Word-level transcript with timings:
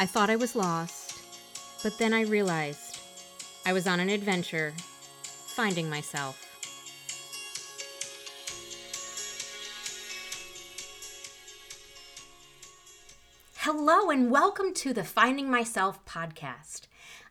I 0.00 0.06
thought 0.06 0.30
I 0.30 0.36
was 0.36 0.54
lost, 0.54 1.18
but 1.82 1.98
then 1.98 2.14
I 2.14 2.20
realized 2.22 3.00
I 3.66 3.72
was 3.72 3.88
on 3.88 3.98
an 3.98 4.08
adventure, 4.08 4.72
finding 5.22 5.90
myself. 5.90 6.44
Hello, 13.56 14.08
and 14.08 14.30
welcome 14.30 14.72
to 14.74 14.92
the 14.92 15.02
Finding 15.02 15.50
Myself 15.50 16.04
podcast. 16.04 16.82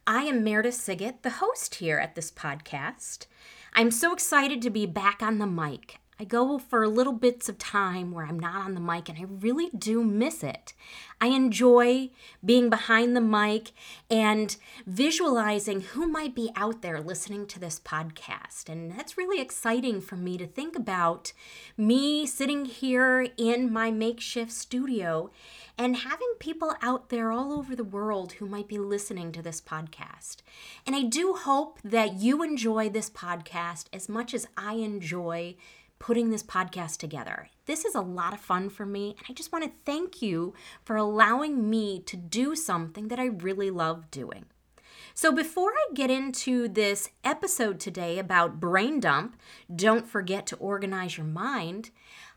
I 0.05 0.23
am 0.23 0.43
Meredith 0.43 0.75
Siggett, 0.75 1.23
the 1.23 1.39
host 1.39 1.75
here 1.75 1.99
at 1.99 2.15
this 2.15 2.29
podcast. 2.29 3.27
I'm 3.71 3.91
so 3.91 4.11
excited 4.11 4.61
to 4.63 4.69
be 4.69 4.85
back 4.85 5.23
on 5.23 5.37
the 5.37 5.47
mic. 5.47 6.01
I 6.19 6.23
go 6.23 6.57
for 6.57 6.87
little 6.87 7.13
bits 7.13 7.47
of 7.47 7.59
time 7.59 8.11
where 8.11 8.25
I'm 8.25 8.39
not 8.39 8.65
on 8.65 8.73
the 8.73 8.81
mic 8.81 9.07
and 9.07 9.19
I 9.19 9.25
really 9.29 9.69
do 9.69 10.03
miss 10.03 10.43
it. 10.43 10.73
I 11.21 11.27
enjoy 11.27 12.09
being 12.43 12.69
behind 12.69 13.15
the 13.15 13.21
mic 13.21 13.71
and 14.09 14.55
visualizing 14.87 15.81
who 15.81 16.07
might 16.07 16.33
be 16.33 16.51
out 16.55 16.81
there 16.81 16.99
listening 16.99 17.45
to 17.47 17.59
this 17.59 17.79
podcast. 17.79 18.67
And 18.67 18.91
that's 18.91 19.17
really 19.17 19.39
exciting 19.39 20.01
for 20.01 20.15
me 20.15 20.37
to 20.39 20.47
think 20.47 20.75
about 20.75 21.33
me 21.75 22.25
sitting 22.25 22.65
here 22.65 23.27
in 23.37 23.71
my 23.71 23.91
makeshift 23.91 24.51
studio 24.51 25.29
and 25.77 25.97
having 25.97 26.33
people 26.39 26.73
out 26.81 27.09
there 27.09 27.31
all 27.31 27.53
over 27.53 27.75
the 27.75 27.83
world 27.83 28.33
who 28.33 28.47
might 28.47 28.67
be 28.67 28.79
listening 28.79 29.31
to 29.33 29.43
this 29.43 29.61
podcast. 29.61 30.37
And 30.85 30.95
I 30.95 31.03
do 31.03 31.33
hope 31.33 31.79
that 31.83 32.15
you 32.15 32.41
enjoy 32.41 32.89
this 32.89 33.11
podcast 33.11 33.85
as 33.93 34.09
much 34.09 34.33
as 34.33 34.47
I 34.57 34.73
enjoy 34.73 35.55
putting 35.99 36.29
this 36.29 36.43
podcast 36.43 36.97
together. 36.97 37.49
This 37.65 37.85
is 37.85 37.95
a 37.95 38.01
lot 38.01 38.33
of 38.33 38.39
fun 38.39 38.69
for 38.69 38.85
me, 38.85 39.15
and 39.17 39.25
I 39.29 39.33
just 39.33 39.51
want 39.51 39.65
to 39.65 39.71
thank 39.85 40.21
you 40.21 40.53
for 40.83 40.95
allowing 40.95 41.69
me 41.69 41.99
to 42.05 42.15
do 42.15 42.55
something 42.55 43.07
that 43.09 43.19
I 43.19 43.25
really 43.25 43.69
love 43.69 44.09
doing. 44.11 44.45
So, 45.13 45.31
before 45.31 45.71
I 45.71 45.93
get 45.93 46.11
into 46.11 46.67
this 46.67 47.09
episode 47.23 47.79
today 47.79 48.19
about 48.19 48.59
brain 48.59 48.99
dump, 48.99 49.35
don't 49.75 50.07
forget 50.07 50.45
to 50.47 50.55
organize 50.57 51.17
your 51.17 51.25
mind, 51.25 51.89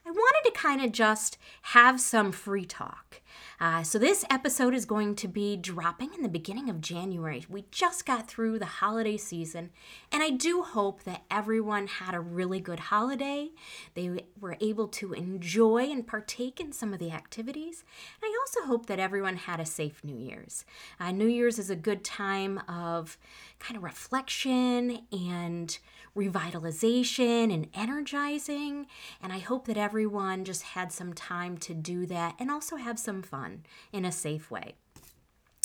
I 0.06 0.11
wanted 0.11 0.50
to 0.50 0.58
kind 0.58 0.83
of 0.83 0.91
just 0.91 1.36
have 1.62 2.00
some 2.00 2.33
free 2.33 2.64
talk. 2.64 3.20
Uh, 3.61 3.83
so, 3.83 3.98
this 3.98 4.25
episode 4.30 4.72
is 4.72 4.86
going 4.86 5.14
to 5.14 5.28
be 5.28 5.55
dropping 5.55 6.14
in 6.14 6.22
the 6.22 6.30
beginning 6.30 6.70
of 6.70 6.80
January. 6.80 7.44
We 7.47 7.67
just 7.70 8.06
got 8.06 8.27
through 8.27 8.58
the 8.58 8.64
holiday 8.64 9.19
season, 9.19 9.69
and 10.11 10.22
I 10.22 10.30
do 10.30 10.62
hope 10.62 11.02
that 11.05 11.25
everyone 11.30 11.86
had 11.86 12.14
a 12.14 12.20
really 12.20 12.58
good 12.58 12.80
holiday. 12.80 13.50
They 13.92 14.25
were 14.41 14.56
able 14.62 14.89
to 14.89 15.12
enjoy 15.12 15.91
and 15.91 16.06
partake 16.06 16.58
in 16.58 16.72
some 16.72 16.94
of 16.94 16.98
the 16.98 17.11
activities. 17.11 17.84
And 18.22 18.30
I 18.30 18.39
also 18.41 18.67
hope 18.67 18.86
that 18.86 18.98
everyone 18.98 19.36
had 19.36 19.61
a 19.61 19.67
safe 19.67 20.02
New 20.02 20.17
Year's. 20.17 20.64
Uh, 20.98 21.12
New 21.12 21.28
Year's 21.28 21.58
is 21.58 21.69
a 21.69 21.77
good 21.77 22.02
time 22.02 22.62
of 22.67 23.19
kind 23.58 23.77
of 23.77 23.83
reflection 23.83 25.02
and 25.12 25.78
revitalization 26.16 27.53
and 27.53 27.69
energizing. 27.75 28.86
And 29.22 29.33
I 29.33 29.39
hope 29.39 29.66
that 29.66 29.77
everyone 29.77 30.44
just 30.44 30.62
had 30.62 30.92
some 30.92 31.12
time 31.12 31.56
to 31.58 31.75
do 31.75 32.06
that 32.06 32.36
and 32.39 32.50
also 32.50 32.77
have 32.77 32.98
some 32.98 33.22
fun 33.22 33.64
in 33.92 34.05
a 34.05 34.12
safe 34.12 34.50
way. 34.50 34.75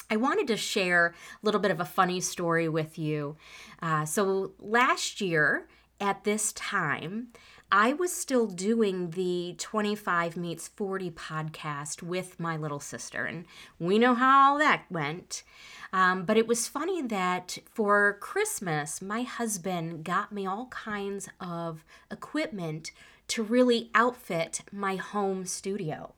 I 0.09 0.17
wanted 0.17 0.47
to 0.47 0.57
share 0.57 1.07
a 1.07 1.45
little 1.45 1.59
bit 1.59 1.71
of 1.71 1.79
a 1.79 1.85
funny 1.85 2.21
story 2.21 2.69
with 2.69 2.99
you. 2.99 3.37
Uh, 3.81 4.05
so, 4.05 4.51
last 4.59 5.19
year 5.19 5.67
at 5.99 6.23
this 6.23 6.53
time, 6.53 7.29
I 7.71 7.93
was 7.93 8.13
still 8.13 8.45
doing 8.45 9.11
the 9.11 9.55
25 9.57 10.37
Meets 10.37 10.67
40 10.67 11.11
podcast 11.11 12.03
with 12.03 12.39
my 12.39 12.55
little 12.55 12.79
sister, 12.79 13.25
and 13.25 13.45
we 13.79 13.97
know 13.97 14.13
how 14.13 14.51
all 14.51 14.59
that 14.59 14.83
went. 14.89 15.43
Um, 15.91 16.25
but 16.25 16.37
it 16.37 16.47
was 16.47 16.67
funny 16.67 17.01
that 17.01 17.57
for 17.73 18.17
Christmas, 18.21 19.01
my 19.01 19.23
husband 19.23 20.03
got 20.03 20.31
me 20.31 20.45
all 20.45 20.67
kinds 20.67 21.27
of 21.39 21.83
equipment 22.11 22.91
to 23.29 23.43
really 23.43 23.89
outfit 23.95 24.61
my 24.71 24.97
home 24.97 25.45
studio. 25.45 26.13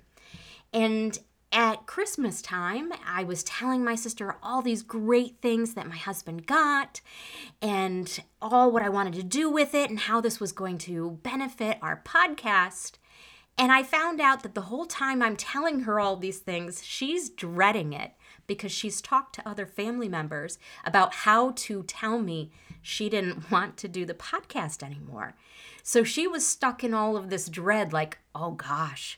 And 0.74 1.18
at 1.52 1.86
Christmas 1.86 2.42
time, 2.42 2.92
I 3.06 3.24
was 3.24 3.44
telling 3.44 3.84
my 3.84 3.96
sister 3.96 4.36
all 4.44 4.62
these 4.62 4.84
great 4.84 5.38
things 5.42 5.74
that 5.76 5.88
my 5.88 5.96
husband 5.96 6.46
got 6.46 7.02
and 7.62 8.22
all 8.42 8.72
what 8.72 8.84
I 8.84 8.90
wanted 8.90 9.14
to 9.14 9.24
do 9.24 9.50
with 9.50 9.74
it 9.74 9.90
and 9.90 10.00
how 10.00 10.20
this 10.20 10.40
was 10.40 10.52
going 10.52 10.78
to 10.80 11.20
benefit 11.24 11.78
our 11.82 12.02
podcast. 12.06 12.94
And 13.58 13.72
I 13.72 13.82
found 13.82 14.22
out 14.22 14.44
that 14.44 14.56
the 14.56 14.62
whole 14.62 14.86
time 14.86 15.22
I'm 15.22 15.36
telling 15.36 15.82
her 15.82 16.00
all 16.00 16.16
these 16.16 16.40
things, 16.40 16.84
she's 16.84 17.30
dreading 17.30 17.94
it 17.94 18.12
because 18.46 18.72
she's 18.72 19.02
talked 19.02 19.36
to 19.36 19.48
other 19.48 19.66
family 19.66 20.08
members 20.08 20.60
about 20.86 21.14
how 21.14 21.52
to 21.52 21.84
tell 21.84 22.20
me 22.20 22.52
she 22.82 23.10
didn't 23.10 23.50
want 23.52 23.78
to 23.78 23.88
do 23.88 24.06
the 24.06 24.14
podcast 24.14 24.84
anymore. 24.84 25.36
So 25.82 26.04
she 26.04 26.28
was 26.28 26.46
stuck 26.46 26.84
in 26.84 26.94
all 26.94 27.16
of 27.16 27.30
this 27.30 27.48
dread 27.48 27.94
like, 27.94 28.20
oh 28.36 28.52
gosh, 28.52 29.18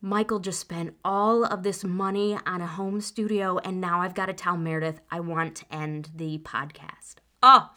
Michael 0.00 0.38
just 0.38 0.60
spent 0.60 0.94
all 1.04 1.44
of 1.44 1.62
this 1.62 1.82
money 1.82 2.38
on 2.46 2.60
a 2.60 2.66
home 2.66 3.00
studio, 3.00 3.58
and 3.58 3.80
now 3.80 4.00
I've 4.00 4.14
got 4.14 4.26
to 4.26 4.32
tell 4.32 4.56
Meredith 4.56 5.00
I 5.10 5.20
want 5.20 5.56
to 5.56 5.74
end 5.74 6.10
the 6.14 6.38
podcast. 6.38 7.16
Oh, 7.42 7.70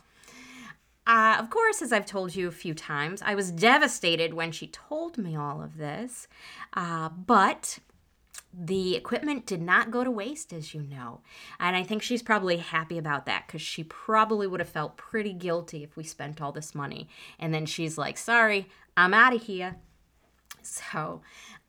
uh, 1.07 1.37
of 1.39 1.49
course, 1.49 1.81
as 1.81 1.91
I've 1.91 2.05
told 2.05 2.35
you 2.35 2.47
a 2.47 2.51
few 2.51 2.73
times, 2.73 3.21
I 3.23 3.33
was 3.33 3.51
devastated 3.51 4.33
when 4.33 4.51
she 4.51 4.67
told 4.67 5.17
me 5.17 5.35
all 5.35 5.61
of 5.61 5.77
this. 5.77 6.27
Uh, 6.73 7.09
but 7.09 7.79
the 8.53 8.95
equipment 8.95 9.45
did 9.45 9.61
not 9.61 9.91
go 9.91 10.03
to 10.03 10.11
waste, 10.11 10.53
as 10.53 10.73
you 10.73 10.81
know. 10.81 11.21
And 11.59 11.75
I 11.75 11.83
think 11.83 12.03
she's 12.03 12.21
probably 12.21 12.57
happy 12.57 12.97
about 12.97 13.25
that 13.25 13.47
because 13.47 13.61
she 13.61 13.83
probably 13.83 14.45
would 14.45 14.59
have 14.59 14.69
felt 14.69 14.97
pretty 14.97 15.33
guilty 15.33 15.83
if 15.83 15.97
we 15.97 16.03
spent 16.03 16.41
all 16.41 16.51
this 16.51 16.75
money. 16.75 17.09
And 17.39 17.53
then 17.53 17.65
she's 17.65 17.97
like, 17.97 18.17
sorry, 18.17 18.67
I'm 18.95 19.13
out 19.13 19.33
of 19.33 19.43
here. 19.43 19.77
So, 20.61 21.21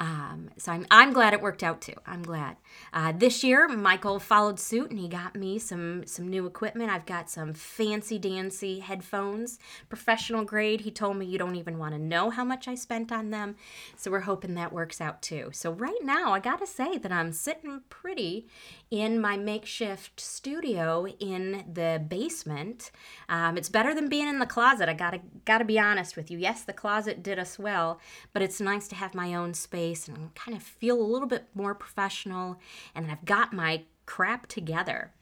um, 0.02 0.50
so 0.58 0.72
I'm, 0.72 0.84
I'm 0.90 1.12
glad 1.12 1.32
it 1.32 1.40
worked 1.40 1.62
out 1.62 1.80
too. 1.80 1.94
I'm 2.04 2.24
glad. 2.24 2.56
Uh, 2.93 3.12
this 3.12 3.43
year, 3.43 3.69
Michael 3.69 4.19
followed 4.19 4.59
suit 4.59 4.91
and 4.91 4.99
he 4.99 5.09
got 5.09 5.34
me 5.34 5.59
some 5.59 6.06
some 6.06 6.28
new 6.28 6.47
equipment. 6.47 6.91
I've 6.91 7.06
got 7.06 7.31
some 7.31 7.55
fancy 7.55 8.19
dancy 8.19 8.81
headphones, 8.81 9.59
professional 9.88 10.44
grade. 10.44 10.83
He 10.83 10.91
told 10.91 11.16
me 11.16 11.27
you 11.27 11.38
don't 11.38 11.56
even 11.56 11.78
want 11.78 11.94
to 11.94 11.99
know 11.99 12.31
how 12.31 12.44
much 12.44 12.69
I 12.69 12.75
spent 12.75 13.10
on 13.12 13.31
them. 13.31 13.56
So 13.97 14.10
we're 14.10 14.21
hoping 14.21 14.55
that 14.55 14.72
works 14.72 15.00
out 15.00 15.22
too. 15.22 15.50
So 15.53 15.72
right 15.72 16.03
now, 16.03 16.33
I 16.33 16.41
gotta 16.41 16.66
say 16.66 16.99
that 16.99 17.12
I'm 17.12 17.33
sitting 17.33 17.81
pretty 17.88 18.47
in 18.91 19.19
my 19.19 19.39
makeshift 19.39 20.21
studio 20.21 21.06
in 21.19 21.65
the 21.72 22.04
basement. 22.06 22.91
Um, 23.28 23.56
it's 23.56 23.71
better 23.71 23.94
than 23.94 24.10
being 24.10 24.28
in 24.28 24.39
the 24.39 24.47
closet. 24.47 24.89
I 24.89 24.93
gotta 24.93 25.21
gotta 25.44 25.65
be 25.65 25.78
honest 25.78 26.16
with 26.16 26.31
you. 26.31 26.37
Yes, 26.39 26.62
the 26.62 26.72
closet 26.72 27.22
did 27.22 27.39
us 27.39 27.59
well, 27.59 28.00
but 28.33 28.43
it's 28.43 28.60
nice 28.60 28.89
to 28.89 28.94
have 28.94 29.15
my 29.15 29.34
own 29.34 29.54
space 29.54 30.09
and 30.09 30.34
kind 30.34 30.56
of 30.56 30.62
feel 30.62 31.00
a 31.00 31.03
little 31.03 31.28
bit 31.28 31.47
more 31.54 31.75
professional. 31.75 32.59
And 32.94 33.10
I've 33.10 33.24
got 33.24 33.52
my 33.52 33.82
crap 34.06 34.46
together. 34.46 35.12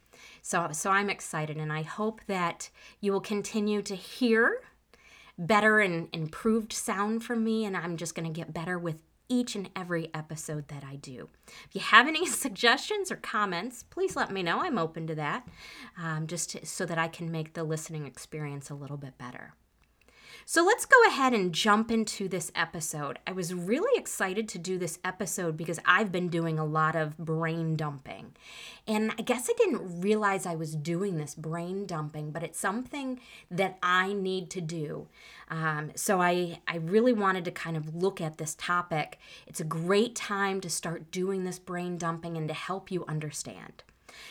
So 0.43 0.69
so 0.73 0.91
I'm 0.91 1.11
excited, 1.11 1.57
and 1.57 1.73
I 1.73 1.83
hope 1.83 2.23
that 2.27 2.71
you 3.01 3.13
will 3.13 3.21
continue 3.21 3.83
to 3.83 3.95
hear 3.95 4.61
better 5.41 5.81
and 5.81 6.09
improved 6.13 6.73
sound 6.73 7.25
from 7.25 7.43
me 7.43 7.65
and 7.65 7.75
I'm 7.75 7.97
just 7.97 8.15
going 8.15 8.31
to 8.31 8.39
get 8.39 8.53
better 8.53 8.79
with 8.79 9.01
each 9.31 9.55
and 9.55 9.71
every 9.75 10.11
episode 10.13 10.69
that 10.69 10.85
I 10.85 10.97
do. 10.97 11.31
If 11.47 11.75
you 11.75 11.81
have 11.81 12.07
any 12.07 12.27
suggestions 12.45 13.11
or 13.11 13.17
comments, 13.17 13.85
please 13.85 14.17
let 14.17 14.31
me 14.31 14.43
know. 14.43 14.61
I'm 14.61 14.77
open 14.77 15.07
to 15.07 15.15
that, 15.15 15.49
um, 15.97 16.27
just 16.27 16.51
to, 16.51 16.67
so 16.67 16.85
that 16.85 16.99
I 16.99 17.09
can 17.09 17.31
make 17.31 17.55
the 17.55 17.65
listening 17.65 18.07
experience 18.07 18.69
a 18.69 18.75
little 18.75 18.97
bit 18.99 19.17
better. 19.17 19.55
So 20.47 20.65
let's 20.65 20.85
go 20.85 20.97
ahead 21.07 21.33
and 21.33 21.53
jump 21.53 21.91
into 21.91 22.29
this 22.29 22.51
episode. 22.55 23.19
I 23.27 23.33
was 23.33 23.55
really 23.55 23.99
excited 23.99 24.49
to 24.49 24.59
do 24.59 24.79
this 24.79 24.99
episode 25.05 25.57
because 25.57 25.79
I've 25.85 26.11
been 26.11 26.29
doing 26.29 26.59
a 26.59 26.65
lot 26.65 26.97
of 26.97 27.17
brain 27.19 27.77
dumping. 27.77 28.33
And 28.87 29.13
I 29.19 29.23
guess 29.23 29.49
I 29.49 29.53
didn't 29.57 30.01
realize 30.01 30.47
I 30.47 30.57
was 30.57 30.75
doing 30.75 31.19
this 31.19 31.35
brain 31.35 31.87
dumping, 31.87 32.31
but 32.31 32.43
it's 32.43 32.59
something 32.59 33.21
that 33.51 33.79
I 33.83 34.13
need 34.13 34.51
to 34.51 34.61
do. 34.61 35.09
Um, 35.49 35.93
so 35.95 36.21
I, 36.21 36.61
I 36.67 36.77
really 36.77 37.13
wanted 37.13 37.45
to 37.45 37.51
kind 37.51 37.77
of 37.77 37.95
look 37.95 38.21
at 38.21 38.39
this 38.39 38.55
topic. 38.55 39.19
It's 39.47 39.61
a 39.61 39.65
great 39.65 40.17
time 40.17 40.61
to 40.63 40.71
start 40.71 41.11
doing 41.11 41.45
this 41.45 41.59
brain 41.59 41.99
dumping 41.99 42.37
and 42.37 42.49
to 42.49 42.55
help 42.55 42.91
you 42.91 43.05
understand. 43.07 43.85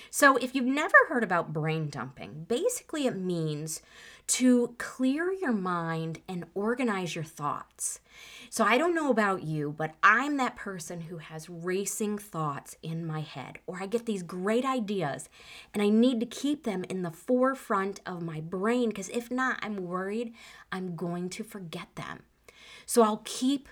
So, 0.10 0.38
if 0.38 0.54
you've 0.54 0.66
never 0.66 0.96
heard 1.08 1.24
about 1.24 1.54
brain 1.54 1.90
dumping, 1.90 2.46
basically 2.48 3.08
it 3.08 3.16
means 3.16 3.82
to 4.30 4.76
clear 4.78 5.32
your 5.32 5.52
mind 5.52 6.22
and 6.28 6.46
organize 6.54 7.16
your 7.16 7.24
thoughts. 7.24 8.00
So, 8.52 8.64
I 8.64 8.78
don't 8.78 8.94
know 8.94 9.10
about 9.10 9.44
you, 9.44 9.74
but 9.76 9.96
I'm 10.04 10.38
that 10.38 10.56
person 10.56 11.02
who 11.02 11.18
has 11.18 11.50
racing 11.50 12.20
thoughts 12.20 12.76
in 12.84 13.06
my 13.06 13.22
head, 13.22 13.60
or 13.66 13.82
I 13.82 13.88
get 13.88 14.06
these 14.06 14.24
great 14.24 14.66
ideas 14.66 15.30
and 15.74 15.82
I 15.82 15.90
need 15.90 16.20
to 16.20 16.26
keep 16.26 16.64
them 16.64 16.84
in 16.90 17.02
the 17.02 17.12
forefront 17.12 18.02
of 18.06 18.22
my 18.22 18.40
brain 18.40 18.90
because 18.90 19.10
if 19.10 19.32
not, 19.32 19.60
I'm 19.62 19.78
worried 19.78 20.34
I'm 20.72 20.96
going 20.96 21.30
to 21.30 21.44
forget 21.44 21.96
them. 21.96 22.22
So, 22.86 23.02
I'll 23.02 23.22
keep 23.26 23.68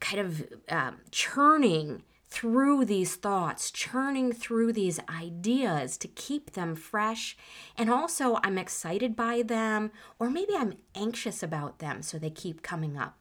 kind 0.00 0.20
of 0.20 0.44
um, 0.68 0.98
churning 1.10 2.02
through 2.32 2.86
these 2.86 3.14
thoughts, 3.14 3.70
churning 3.70 4.32
through 4.32 4.72
these 4.72 4.98
ideas 5.06 5.98
to 5.98 6.08
keep 6.08 6.52
them 6.52 6.74
fresh. 6.74 7.36
And 7.76 7.90
also, 7.90 8.38
I'm 8.42 8.56
excited 8.56 9.14
by 9.14 9.42
them, 9.42 9.90
or 10.18 10.30
maybe 10.30 10.56
I'm 10.56 10.78
anxious 10.94 11.42
about 11.42 11.78
them, 11.78 12.00
so 12.00 12.18
they 12.18 12.30
keep 12.30 12.62
coming 12.62 12.96
up. 12.96 13.18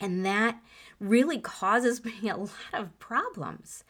And 0.00 0.26
that 0.26 0.60
really 0.98 1.38
causes 1.38 2.04
me 2.04 2.28
a 2.28 2.36
lot 2.36 2.72
of 2.72 2.98
problems. 2.98 3.84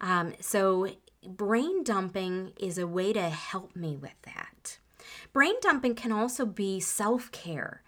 Um, 0.00 0.34
so, 0.40 0.88
brain 1.24 1.84
dumping 1.84 2.52
is 2.58 2.78
a 2.78 2.88
way 2.88 3.12
to 3.12 3.22
help 3.22 3.76
me 3.76 3.96
with 3.96 4.20
that. 4.22 4.78
Brain 5.32 5.54
dumping 5.62 5.94
can 5.94 6.10
also 6.10 6.44
be 6.44 6.80
self 6.80 7.30
care. 7.30 7.84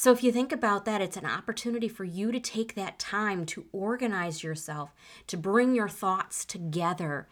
So, 0.00 0.12
if 0.12 0.22
you 0.22 0.30
think 0.30 0.52
about 0.52 0.84
that, 0.84 1.00
it's 1.00 1.16
an 1.16 1.26
opportunity 1.26 1.88
for 1.88 2.04
you 2.04 2.30
to 2.30 2.38
take 2.38 2.76
that 2.76 3.00
time 3.00 3.44
to 3.46 3.66
organize 3.72 4.44
yourself, 4.44 4.94
to 5.26 5.36
bring 5.36 5.74
your 5.74 5.88
thoughts 5.88 6.44
together. 6.44 7.26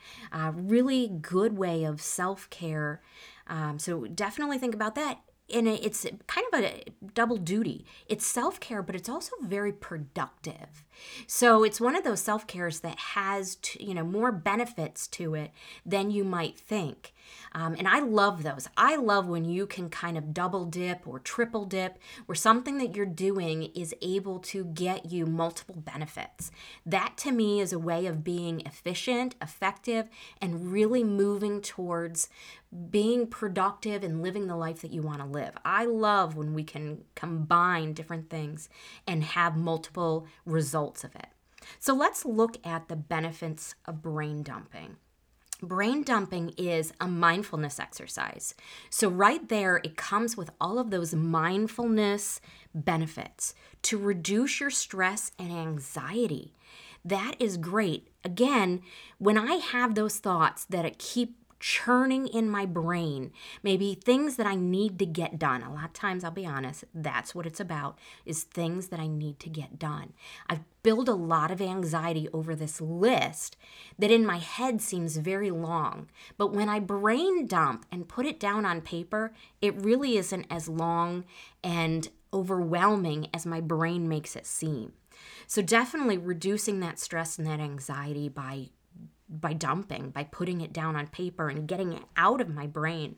Really 0.53 1.07
good 1.07 1.57
way 1.57 1.85
of 1.85 2.03
self 2.03 2.51
care. 2.51 3.01
Um, 3.47 3.79
so, 3.79 4.07
definitely 4.07 4.59
think 4.59 4.75
about 4.75 4.97
that 4.97 5.21
and 5.49 5.69
it's 5.69 6.05
kind 6.27 6.47
of 6.53 6.61
a 6.61 6.83
double 7.15 7.37
duty. 7.37 7.87
It's 8.09 8.27
self 8.27 8.59
care, 8.59 8.83
but 8.83 8.97
it's 8.97 9.09
also 9.09 9.37
very 9.41 9.73
productive. 9.73 10.85
So 11.29 11.63
it's 11.63 11.81
one 11.81 11.95
of 11.95 12.03
those 12.03 12.21
self 12.21 12.49
cares 12.49 12.81
that 12.81 12.99
has, 12.99 13.59
you 13.79 13.95
know, 13.95 14.05
more 14.05 14.33
benefits 14.33 15.07
to 15.09 15.35
it 15.35 15.53
than 15.85 16.11
you 16.11 16.25
might 16.25 16.59
think. 16.59 17.13
Um, 17.53 17.75
and 17.79 17.89
I 17.89 18.01
love 18.01 18.43
those. 18.43 18.69
I 18.77 18.97
love 18.97 19.27
when 19.27 19.45
you 19.45 19.67
can 19.67 19.89
kind 19.89 20.19
of 20.19 20.35
double 20.35 20.65
dip 20.65 21.07
or 21.07 21.19
triple 21.19 21.65
dip, 21.65 21.99
where 22.27 22.37
something 22.37 22.79
that 22.79 22.95
you're 22.95 23.07
doing 23.07 23.65
is 23.75 23.95
able 24.03 24.39
to 24.41 24.65
get 24.65 25.11
you 25.11 25.27
multiple 25.27 25.77
benefits. 25.77 26.51
That 26.85 27.17
to 27.19 27.33
me 27.33 27.61
is 27.61 27.73
a 27.73 27.79
way 27.79 28.07
of 28.07 28.25
being 28.25 28.61
efficient, 28.61 29.35
effective, 29.41 30.09
and 30.41 30.73
really 30.73 31.05
moving 31.05 31.61
towards 31.61 32.29
being 32.91 33.27
productive 33.27 34.03
and 34.03 34.23
living 34.23 34.47
the 34.47 34.57
life 34.57 34.81
that 34.83 34.93
you 34.93 35.03
want 35.03 35.21
to 35.21 35.27
live. 35.27 35.57
I 35.65 35.85
love 35.87 36.37
when 36.37 36.53
we 36.53 36.65
can 36.65 37.05
combine 37.15 37.93
different 37.93 38.29
things 38.29 38.69
and 39.07 39.23
have 39.23 39.57
multiple 39.57 40.27
results 40.45 41.05
of 41.05 41.15
it. 41.15 41.29
So 41.79 41.95
let's 41.95 42.25
look 42.25 42.59
at 42.67 42.89
the 42.89 42.97
benefits 42.97 43.75
of 43.87 44.03
brain 44.03 44.43
dumping. 44.43 44.97
Brain 45.63 46.03
dumping 46.03 46.51
is 46.59 46.93
a 47.01 47.09
mindfulness 47.09 47.81
exercise. 47.81 48.55
So, 48.91 49.09
right 49.09 49.49
there, 49.49 49.79
it 49.83 49.97
comes 49.97 50.37
with 50.37 50.51
all 50.61 50.79
of 50.79 50.91
those 50.91 51.15
mindfulness 51.15 52.41
benefits 52.75 53.55
to 53.83 53.97
reduce 53.97 54.61
your 54.61 54.71
stress 54.71 55.33
and 55.39 55.51
anxiety. 55.51 56.53
That 57.05 57.37
is 57.39 57.57
great. 57.57 58.09
Again, 58.25 58.83
when 59.19 59.39
I 59.39 59.55
have 59.55 59.95
those 59.95 60.19
thoughts 60.19 60.65
that 60.67 60.99
keep 60.99 61.37
churning 61.59 62.27
in 62.27 62.51
my 62.51 62.67
brain 62.67 63.33
maybe 63.63 63.95
things 63.95 64.37
that 64.37 64.47
i 64.47 64.55
need 64.55 64.99
to 64.99 65.07
get 65.07 65.39
done. 65.39 65.63
A 65.63 65.73
lot 65.73 65.85
of 65.87 65.93
times 65.93 66.25
i'll 66.25 66.31
be 66.31 66.47
honest 66.47 66.85
that's 66.95 67.35
what 67.35 67.47
it's 67.47 67.61
about 67.61 67.99
is 68.25 68.43
things 68.43 68.89
that 68.89 69.01
i 69.01 69.07
need 69.07 69.39
to 69.41 69.49
get 69.49 69.79
done. 69.79 70.13
I've 70.49 70.65
built 70.83 71.09
a 71.09 71.15
lot 71.15 71.51
of 71.51 71.61
anxiety 71.61 72.29
over 72.33 72.55
this 72.55 72.81
list 72.81 73.57
that 73.99 74.11
in 74.11 74.25
my 74.25 74.39
head 74.39 74.81
seems 74.81 75.17
very 75.17 75.51
long 75.51 76.09
but 76.37 76.53
when 76.53 76.69
i 76.69 76.79
brain 76.79 77.47
dump 77.47 77.87
and 77.91 78.09
put 78.09 78.27
it 78.27 78.39
down 78.39 78.65
on 78.65 78.81
paper 78.81 79.33
it 79.61 79.75
really 79.83 80.17
isn't 80.17 80.47
as 80.51 80.69
long 80.69 81.25
and 81.65 82.11
overwhelming 82.33 83.29
as 83.33 83.47
my 83.47 83.61
brain 83.61 84.09
makes 84.09 84.37
it 84.37 84.47
seem. 84.47 84.93
So 85.47 85.63
definitely 85.63 86.19
reducing 86.19 86.81
that 86.81 86.99
stress 86.99 87.39
and 87.39 87.47
that 87.47 87.61
anxiety 87.61 88.29
by 88.29 88.69
by 89.29 89.53
dumping, 89.53 90.11
by 90.11 90.25
putting 90.25 90.61
it 90.61 90.73
down 90.73 90.97
on 90.97 91.07
paper 91.09 91.49
and 91.49 91.69
getting 91.69 91.93
it 91.93 92.05
out 92.17 92.41
of 92.41 92.49
my 92.49 92.67
brain. 92.67 93.17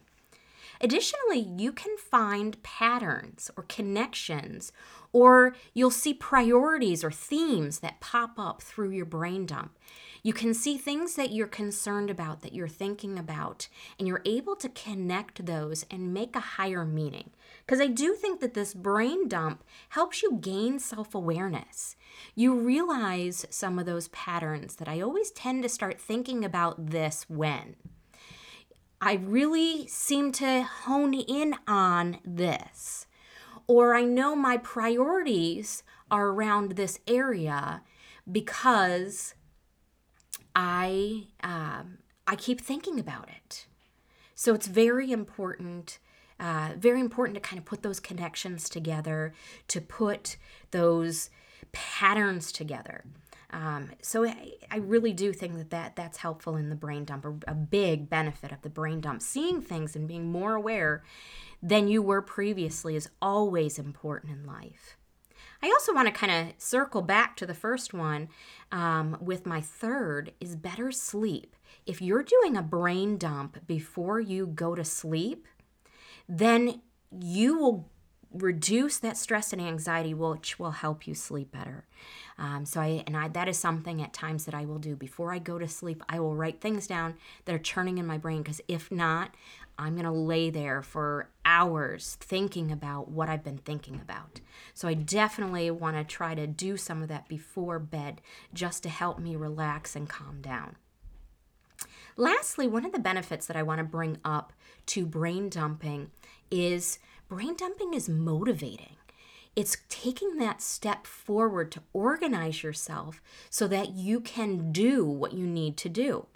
Additionally, 0.80 1.40
you 1.40 1.72
can 1.72 1.96
find 1.96 2.62
patterns 2.62 3.50
or 3.56 3.64
connections, 3.64 4.70
or 5.12 5.56
you'll 5.74 5.90
see 5.90 6.14
priorities 6.14 7.02
or 7.02 7.10
themes 7.10 7.80
that 7.80 8.00
pop 8.00 8.38
up 8.38 8.62
through 8.62 8.90
your 8.90 9.04
brain 9.04 9.44
dump. 9.44 9.76
You 10.22 10.32
can 10.32 10.54
see 10.54 10.76
things 10.76 11.16
that 11.16 11.32
you're 11.32 11.46
concerned 11.48 12.10
about, 12.10 12.42
that 12.42 12.52
you're 12.52 12.68
thinking 12.68 13.18
about, 13.18 13.68
and 13.98 14.06
you're 14.06 14.22
able 14.24 14.56
to 14.56 14.68
connect 14.68 15.46
those 15.46 15.84
and 15.90 16.14
make 16.14 16.36
a 16.36 16.40
higher 16.40 16.84
meaning. 16.84 17.30
Because 17.68 17.82
I 17.82 17.86
do 17.88 18.14
think 18.14 18.40
that 18.40 18.54
this 18.54 18.72
brain 18.72 19.28
dump 19.28 19.62
helps 19.90 20.22
you 20.22 20.38
gain 20.40 20.78
self 20.78 21.14
awareness. 21.14 21.96
You 22.34 22.58
realize 22.58 23.44
some 23.50 23.78
of 23.78 23.84
those 23.84 24.08
patterns 24.08 24.76
that 24.76 24.88
I 24.88 25.02
always 25.02 25.30
tend 25.30 25.62
to 25.64 25.68
start 25.68 26.00
thinking 26.00 26.46
about 26.46 26.86
this 26.86 27.26
when. 27.28 27.76
I 29.02 29.16
really 29.16 29.86
seem 29.86 30.32
to 30.32 30.62
hone 30.62 31.12
in 31.12 31.56
on 31.66 32.20
this. 32.24 33.06
Or 33.66 33.94
I 33.94 34.02
know 34.02 34.34
my 34.34 34.56
priorities 34.56 35.82
are 36.10 36.28
around 36.28 36.72
this 36.72 37.00
area 37.06 37.82
because 38.32 39.34
I 40.56 41.26
um, 41.42 41.98
I 42.26 42.34
keep 42.34 42.62
thinking 42.62 42.98
about 42.98 43.28
it. 43.28 43.66
So 44.34 44.54
it's 44.54 44.68
very 44.68 45.12
important, 45.12 45.98
uh, 46.40 46.70
very 46.76 47.00
important 47.00 47.34
to 47.34 47.40
kind 47.40 47.58
of 47.58 47.64
put 47.64 47.82
those 47.82 48.00
connections 48.00 48.68
together, 48.68 49.32
to 49.68 49.80
put 49.80 50.36
those 50.70 51.30
patterns 51.72 52.52
together. 52.52 53.04
Um, 53.50 53.90
so 54.02 54.26
I, 54.26 54.54
I, 54.70 54.76
really 54.76 55.14
do 55.14 55.32
think 55.32 55.56
that, 55.56 55.70
that 55.70 55.96
that's 55.96 56.18
helpful 56.18 56.56
in 56.56 56.68
the 56.68 56.76
brain 56.76 57.06
dump, 57.06 57.24
a, 57.24 57.50
a 57.50 57.54
big 57.54 58.10
benefit 58.10 58.52
of 58.52 58.60
the 58.60 58.68
brain 58.68 59.00
dump. 59.00 59.22
Seeing 59.22 59.62
things 59.62 59.96
and 59.96 60.06
being 60.06 60.30
more 60.30 60.54
aware 60.54 61.02
than 61.62 61.88
you 61.88 62.02
were 62.02 62.20
previously 62.20 62.94
is 62.94 63.08
always 63.22 63.78
important 63.78 64.34
in 64.34 64.46
life. 64.46 64.98
I 65.62 65.68
also 65.68 65.94
want 65.94 66.06
to 66.06 66.12
kind 66.12 66.30
of 66.30 66.54
circle 66.60 67.00
back 67.00 67.36
to 67.36 67.46
the 67.46 67.54
first 67.54 67.94
one 67.94 68.28
um, 68.70 69.16
with 69.20 69.46
my 69.46 69.62
third 69.62 70.32
is 70.40 70.54
better 70.54 70.92
sleep. 70.92 71.56
If 71.86 72.02
you're 72.02 72.22
doing 72.22 72.56
a 72.56 72.62
brain 72.62 73.16
dump 73.16 73.66
before 73.66 74.20
you 74.20 74.46
go 74.46 74.74
to 74.74 74.84
sleep, 74.84 75.48
then 76.28 76.80
you 77.10 77.58
will 77.58 77.88
reduce 78.32 78.98
that 78.98 79.16
stress 79.16 79.54
and 79.54 79.62
anxiety 79.62 80.12
which 80.12 80.58
will 80.58 80.70
help 80.70 81.06
you 81.06 81.14
sleep 81.14 81.50
better 81.50 81.86
um, 82.36 82.66
so 82.66 82.78
i 82.78 83.02
and 83.06 83.16
i 83.16 83.26
that 83.26 83.48
is 83.48 83.58
something 83.58 84.02
at 84.02 84.12
times 84.12 84.44
that 84.44 84.54
i 84.54 84.66
will 84.66 84.78
do 84.78 84.94
before 84.94 85.32
i 85.32 85.38
go 85.38 85.58
to 85.58 85.66
sleep 85.66 86.02
i 86.10 86.20
will 86.20 86.36
write 86.36 86.60
things 86.60 86.86
down 86.86 87.14
that 87.46 87.54
are 87.54 87.58
churning 87.58 87.96
in 87.96 88.06
my 88.06 88.18
brain 88.18 88.42
because 88.42 88.60
if 88.68 88.90
not 88.90 89.34
I'm 89.78 89.94
going 89.94 90.04
to 90.04 90.10
lay 90.10 90.50
there 90.50 90.82
for 90.82 91.30
hours 91.44 92.16
thinking 92.20 92.72
about 92.72 93.08
what 93.10 93.28
I've 93.28 93.44
been 93.44 93.58
thinking 93.58 94.00
about. 94.02 94.40
So 94.74 94.88
I 94.88 94.94
definitely 94.94 95.70
want 95.70 95.96
to 95.96 96.02
try 96.02 96.34
to 96.34 96.46
do 96.46 96.76
some 96.76 97.00
of 97.00 97.08
that 97.08 97.28
before 97.28 97.78
bed 97.78 98.20
just 98.52 98.82
to 98.82 98.88
help 98.88 99.20
me 99.20 99.36
relax 99.36 99.94
and 99.94 100.08
calm 100.08 100.40
down. 100.40 100.76
Lastly, 102.18 102.66
one 102.66 102.84
of 102.84 102.90
the 102.90 102.98
benefits 102.98 103.46
that 103.46 103.56
I 103.56 103.62
want 103.62 103.78
to 103.78 103.84
bring 103.84 104.18
up 104.24 104.52
to 104.86 105.06
brain 105.06 105.48
dumping 105.48 106.10
is 106.50 106.98
brain 107.28 107.54
dumping 107.54 107.94
is 107.94 108.08
motivating. 108.08 108.96
It's 109.54 109.76
taking 109.88 110.36
that 110.38 110.60
step 110.60 111.06
forward 111.06 111.70
to 111.72 111.82
organize 111.92 112.64
yourself 112.64 113.22
so 113.50 113.68
that 113.68 113.90
you 113.90 114.18
can 114.18 114.72
do 114.72 115.06
what 115.06 115.32
you 115.32 115.46
need 115.46 115.76
to 115.76 115.88
do. 115.88 116.26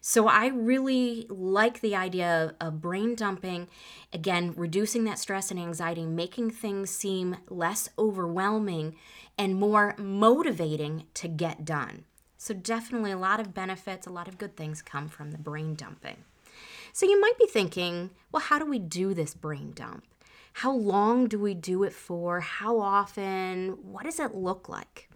So 0.00 0.26
I 0.26 0.46
really 0.46 1.26
like 1.28 1.82
the 1.82 1.94
idea 1.94 2.54
of 2.58 2.80
brain 2.80 3.14
dumping, 3.14 3.68
again, 4.14 4.54
reducing 4.56 5.04
that 5.04 5.18
stress 5.18 5.50
and 5.50 5.60
anxiety, 5.60 6.06
making 6.06 6.52
things 6.52 6.88
seem 6.88 7.36
less 7.50 7.90
overwhelming 7.98 8.96
and 9.36 9.56
more 9.56 9.94
motivating 9.98 11.04
to 11.12 11.28
get 11.28 11.66
done. 11.66 12.06
So, 12.42 12.54
definitely 12.54 13.10
a 13.10 13.18
lot 13.18 13.38
of 13.38 13.52
benefits, 13.52 14.06
a 14.06 14.10
lot 14.10 14.26
of 14.26 14.38
good 14.38 14.56
things 14.56 14.80
come 14.80 15.08
from 15.08 15.30
the 15.30 15.36
brain 15.36 15.74
dumping. 15.74 16.24
So, 16.90 17.04
you 17.04 17.20
might 17.20 17.36
be 17.38 17.44
thinking, 17.44 18.08
well, 18.32 18.40
how 18.40 18.58
do 18.58 18.64
we 18.64 18.78
do 18.78 19.12
this 19.12 19.34
brain 19.34 19.72
dump? 19.74 20.04
How 20.54 20.72
long 20.72 21.26
do 21.26 21.38
we 21.38 21.52
do 21.52 21.84
it 21.84 21.92
for? 21.92 22.40
How 22.40 22.80
often? 22.80 23.76
What 23.82 24.04
does 24.04 24.18
it 24.18 24.34
look 24.34 24.70
like? 24.70 25.09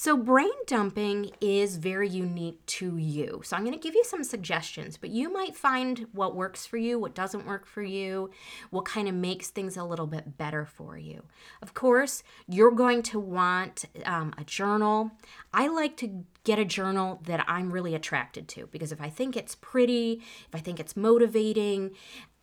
So, 0.00 0.16
brain 0.16 0.52
dumping 0.68 1.32
is 1.40 1.76
very 1.76 2.08
unique 2.08 2.64
to 2.66 2.96
you. 2.98 3.40
So, 3.44 3.56
I'm 3.56 3.64
going 3.64 3.74
to 3.74 3.80
give 3.80 3.96
you 3.96 4.04
some 4.04 4.22
suggestions, 4.22 4.96
but 4.96 5.10
you 5.10 5.32
might 5.32 5.56
find 5.56 6.06
what 6.12 6.36
works 6.36 6.64
for 6.64 6.76
you, 6.76 7.00
what 7.00 7.16
doesn't 7.16 7.44
work 7.44 7.66
for 7.66 7.82
you, 7.82 8.30
what 8.70 8.84
kind 8.84 9.08
of 9.08 9.16
makes 9.16 9.48
things 9.48 9.76
a 9.76 9.82
little 9.82 10.06
bit 10.06 10.38
better 10.38 10.64
for 10.64 10.96
you. 10.96 11.24
Of 11.60 11.74
course, 11.74 12.22
you're 12.46 12.70
going 12.70 13.02
to 13.02 13.18
want 13.18 13.86
um, 14.04 14.32
a 14.38 14.44
journal. 14.44 15.10
I 15.52 15.66
like 15.66 15.96
to 15.96 16.24
get 16.44 16.60
a 16.60 16.64
journal 16.64 17.20
that 17.24 17.44
I'm 17.48 17.72
really 17.72 17.96
attracted 17.96 18.46
to 18.50 18.68
because 18.68 18.92
if 18.92 19.00
I 19.00 19.08
think 19.08 19.36
it's 19.36 19.56
pretty, 19.56 20.22
if 20.46 20.54
I 20.54 20.60
think 20.60 20.78
it's 20.78 20.96
motivating, 20.96 21.90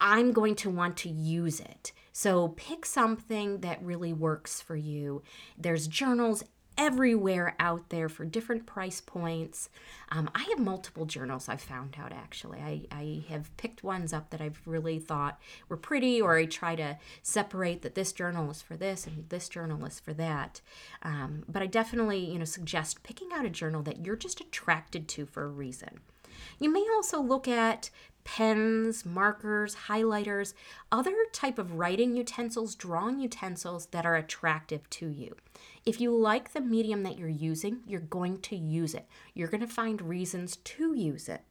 I'm 0.02 0.34
going 0.34 0.56
to 0.56 0.70
want 0.70 0.98
to 0.98 1.10
use 1.10 1.62
it. 1.62 1.94
So 2.12 2.50
pick 2.50 2.86
something 2.86 3.60
that 3.60 3.84
really 3.84 4.14
works 4.14 4.62
for 4.62 4.76
you. 4.76 5.22
There's 5.58 5.88
journals 5.88 6.44
everywhere 6.78 7.56
out 7.60 7.90
there 7.90 8.10
for 8.10 8.26
different 8.26 8.66
price 8.66 9.02
points. 9.02 9.70
Um, 10.10 10.30
I 10.36 10.44
have 10.50 10.60
multiple 10.60 11.06
journals 11.06 11.50
I've 11.50 11.62
found 11.62 11.96
out 12.00 12.12
actually. 12.12 12.60
I, 12.60 12.82
I 12.92 13.24
have 13.30 13.56
picked 13.58 13.84
ones 13.84 14.14
up 14.14 14.30
that 14.30 14.42
I've 14.42 14.62
really 14.66 15.00
thought 15.00 15.40
were 15.70 15.78
pretty, 15.78 16.22
or 16.22 16.38
I 16.38 16.46
try 16.46 16.76
to 16.76 16.98
separate 17.24 17.82
that 17.82 17.96
this 17.96 18.12
journal 18.12 18.52
is 18.52 18.62
for 18.62 18.76
this 18.76 19.08
and 19.08 19.30
this 19.30 19.50
journal 19.50 19.86
is 19.86 20.00
for 20.00 20.14
that. 20.14 20.62
Um, 21.04 21.44
but 21.48 21.62
I 21.62 21.68
definitely, 21.68 22.20
you 22.20 22.40
know, 22.40 22.46
suggest 22.46 23.04
picking 23.04 23.30
out 23.34 23.46
a 23.46 23.50
journal 23.50 23.82
that 23.84 24.06
you're 24.06 24.16
just 24.16 24.42
attracted 24.42 25.08
to 25.10 25.26
for 25.26 25.44
a 25.44 25.50
reason. 25.50 26.00
You 26.60 26.72
may 26.72 26.86
also 26.96 27.22
look 27.22 27.48
at 27.48 27.90
pens, 28.26 29.06
markers, 29.06 29.76
highlighters, 29.88 30.54
other 30.92 31.16
type 31.32 31.58
of 31.58 31.76
writing 31.76 32.18
utensils, 32.18 32.76
drawing 32.76 33.20
utensils 33.20 33.86
that 33.88 34.06
are 34.06 34.16
attractive 34.18 34.90
to 34.90 35.08
you. 35.08 35.38
If 35.86 36.02
you 36.02 36.14
like 36.14 36.52
the 36.52 36.60
medium 36.60 37.04
that 37.04 37.18
you're 37.18 37.30
using, 37.30 37.80
you're 37.88 38.02
going 38.02 38.42
to 38.42 38.56
use 38.58 38.94
it. 38.94 39.08
You're 39.34 39.48
going 39.48 39.62
to 39.62 39.68
find 39.68 40.02
reasons 40.02 40.58
to 40.58 40.94
use 40.94 41.30
it. 41.30 41.44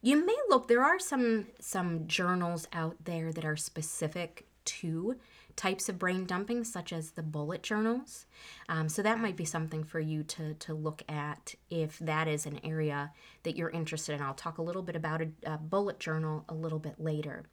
You 0.00 0.24
may 0.24 0.36
look 0.48 0.68
there 0.68 0.84
are 0.84 1.00
some 1.00 1.48
some 1.58 2.06
journals 2.06 2.68
out 2.72 2.96
there 3.04 3.32
that 3.32 3.44
are 3.44 3.56
specific 3.56 4.46
to 4.64 5.16
types 5.58 5.88
of 5.88 5.98
brain 5.98 6.24
dumping, 6.24 6.64
such 6.64 6.92
as 6.92 7.10
the 7.10 7.22
bullet 7.22 7.62
journals. 7.62 8.26
Um, 8.68 8.88
so 8.88 9.02
that 9.02 9.18
might 9.18 9.36
be 9.36 9.44
something 9.44 9.84
for 9.84 10.00
you 10.00 10.22
to, 10.22 10.54
to 10.54 10.72
look 10.72 11.02
at 11.08 11.54
if 11.68 11.98
that 11.98 12.28
is 12.28 12.46
an 12.46 12.60
area 12.62 13.12
that 13.42 13.56
you're 13.56 13.68
interested 13.68 14.14
in. 14.14 14.22
I'll 14.22 14.32
talk 14.32 14.58
a 14.58 14.62
little 14.62 14.82
bit 14.82 14.96
about 14.96 15.20
a, 15.20 15.28
a 15.44 15.58
bullet 15.58 15.98
journal 15.98 16.44
a 16.48 16.54
little 16.54 16.78
bit 16.78 17.00
later. 17.00 17.44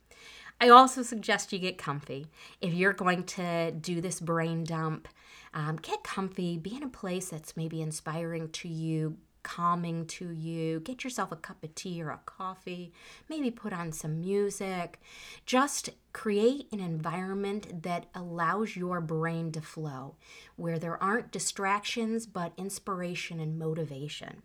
I 0.62 0.70
also 0.70 1.02
suggest 1.02 1.52
you 1.52 1.60
get 1.60 1.78
comfy. 1.78 2.28
If 2.62 2.74
you're 2.74 2.94
going 2.94 3.24
to 3.24 3.72
do 3.72 4.00
this 4.00 4.22
brain 4.22 4.64
dump, 4.64 5.08
um, 5.54 5.78
get 5.78 6.04
comfy, 6.04 6.58
be 6.58 6.76
in 6.76 6.84
a 6.84 6.90
place 6.90 7.30
that's 7.30 7.58
maybe 7.58 7.82
inspiring 7.82 8.50
to 8.50 8.70
you, 8.70 9.18
calming 9.46 10.08
to 10.08 10.32
you. 10.32 10.80
Get 10.80 11.04
yourself 11.04 11.32
a 11.32 11.36
cup 11.36 11.64
of 11.64 11.76
tea 11.76 12.02
or 12.02 12.10
a 12.10 12.20
coffee, 12.26 12.92
maybe 13.30 13.52
put 13.52 13.72
on 13.72 13.92
some 13.92 14.20
music. 14.20 15.00
Just 15.46 15.92
create 16.12 16.68
an 16.72 16.80
environment 16.80 17.84
that 17.84 18.08
allows 18.16 18.76
your 18.76 19.00
brain 19.00 19.52
to 19.52 19.62
flow, 19.62 20.16
where 20.56 20.80
there 20.80 21.02
aren't 21.02 21.32
distractions 21.32 22.26
but 22.26 22.54
inspiration 22.58 23.40
and 23.40 23.60
motivation. 23.60 24.42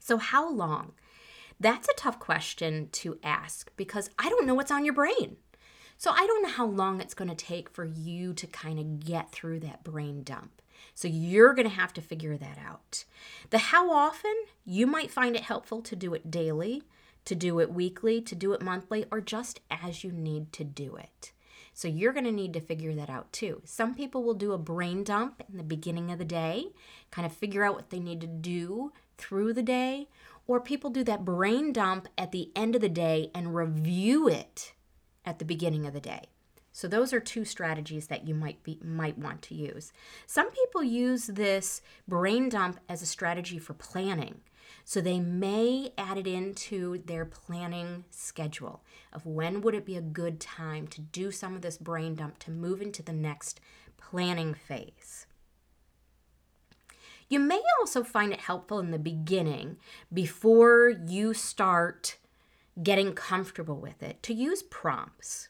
So, 0.00 0.16
how 0.16 0.50
long? 0.50 0.94
That's 1.60 1.88
a 1.88 1.94
tough 1.94 2.18
question 2.18 2.88
to 2.92 3.18
ask 3.22 3.70
because 3.76 4.08
I 4.18 4.30
don't 4.30 4.46
know 4.46 4.54
what's 4.54 4.72
on 4.72 4.86
your 4.86 4.94
brain. 4.94 5.36
So 5.98 6.10
I 6.10 6.26
don't 6.26 6.42
know 6.42 6.48
how 6.48 6.66
long 6.66 7.00
it's 7.00 7.14
going 7.14 7.28
to 7.28 7.36
take 7.36 7.68
for 7.68 7.84
you 7.84 8.32
to 8.34 8.46
kind 8.48 8.80
of 8.80 9.00
get 9.00 9.30
through 9.30 9.60
that 9.60 9.84
brain 9.84 10.22
dump. 10.24 10.61
So 10.94 11.08
you're 11.08 11.54
going 11.54 11.68
to 11.68 11.74
have 11.74 11.92
to 11.94 12.00
figure 12.00 12.36
that 12.36 12.58
out. 12.58 13.04
The 13.50 13.58
how 13.58 13.90
often, 13.90 14.34
you 14.64 14.86
might 14.86 15.10
find 15.10 15.34
it 15.34 15.42
helpful 15.42 15.80
to 15.82 15.96
do 15.96 16.14
it 16.14 16.30
daily, 16.30 16.82
to 17.24 17.34
do 17.34 17.60
it 17.60 17.72
weekly, 17.72 18.20
to 18.22 18.34
do 18.34 18.52
it 18.52 18.62
monthly, 18.62 19.06
or 19.10 19.20
just 19.20 19.60
as 19.70 20.04
you 20.04 20.12
need 20.12 20.52
to 20.52 20.64
do 20.64 20.96
it. 20.96 21.32
So 21.74 21.88
you're 21.88 22.12
going 22.12 22.26
to 22.26 22.32
need 22.32 22.52
to 22.52 22.60
figure 22.60 22.94
that 22.94 23.08
out 23.08 23.32
too. 23.32 23.62
Some 23.64 23.94
people 23.94 24.22
will 24.22 24.34
do 24.34 24.52
a 24.52 24.58
brain 24.58 25.04
dump 25.04 25.42
in 25.48 25.56
the 25.56 25.62
beginning 25.62 26.10
of 26.10 26.18
the 26.18 26.24
day, 26.24 26.66
kind 27.10 27.24
of 27.24 27.32
figure 27.32 27.64
out 27.64 27.74
what 27.74 27.90
they 27.90 28.00
need 28.00 28.20
to 28.20 28.26
do 28.26 28.92
through 29.16 29.54
the 29.54 29.62
day, 29.62 30.08
or 30.46 30.60
people 30.60 30.90
do 30.90 31.04
that 31.04 31.24
brain 31.24 31.72
dump 31.72 32.08
at 32.18 32.32
the 32.32 32.50
end 32.54 32.74
of 32.74 32.80
the 32.80 32.88
day 32.88 33.30
and 33.34 33.54
review 33.54 34.28
it 34.28 34.74
at 35.24 35.38
the 35.38 35.44
beginning 35.44 35.86
of 35.86 35.94
the 35.94 36.00
day. 36.00 36.24
So 36.72 36.88
those 36.88 37.12
are 37.12 37.20
two 37.20 37.44
strategies 37.44 38.06
that 38.06 38.26
you 38.26 38.34
might 38.34 38.62
be 38.62 38.78
might 38.82 39.18
want 39.18 39.42
to 39.42 39.54
use. 39.54 39.92
Some 40.26 40.50
people 40.50 40.82
use 40.82 41.26
this 41.26 41.82
brain 42.08 42.48
dump 42.48 42.80
as 42.88 43.02
a 43.02 43.06
strategy 43.06 43.58
for 43.58 43.74
planning. 43.74 44.40
So 44.84 45.00
they 45.00 45.20
may 45.20 45.92
add 45.98 46.18
it 46.18 46.26
into 46.26 47.02
their 47.04 47.24
planning 47.24 48.04
schedule 48.10 48.82
of 49.12 49.26
when 49.26 49.60
would 49.60 49.74
it 49.74 49.86
be 49.86 49.96
a 49.96 50.02
good 50.02 50.40
time 50.40 50.88
to 50.88 51.00
do 51.00 51.30
some 51.30 51.54
of 51.54 51.62
this 51.62 51.76
brain 51.76 52.14
dump 52.14 52.38
to 52.40 52.50
move 52.50 52.80
into 52.80 53.02
the 53.02 53.12
next 53.12 53.60
planning 53.96 54.54
phase. 54.54 55.26
You 57.28 57.38
may 57.38 57.62
also 57.80 58.02
find 58.02 58.32
it 58.32 58.40
helpful 58.40 58.78
in 58.78 58.90
the 58.90 58.98
beginning 58.98 59.76
before 60.12 60.88
you 60.88 61.32
start 61.32 62.18
getting 62.82 63.14
comfortable 63.14 63.76
with 63.76 64.02
it 64.02 64.22
to 64.24 64.34
use 64.34 64.62
prompts. 64.62 65.48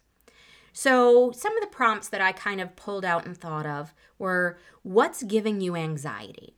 So, 0.73 1.33
some 1.33 1.57
of 1.57 1.61
the 1.61 1.75
prompts 1.75 2.09
that 2.09 2.21
I 2.21 2.33
kind 2.33 2.61
of 2.61 2.77
pulled 2.77 3.05
out 3.05 3.27
and 3.27 3.37
thought 3.37 3.67
of 3.67 3.95
were 4.19 4.59
what's 4.83 5.23
giving 5.23 5.61
you 5.61 5.77
anxiety? 5.77 6.55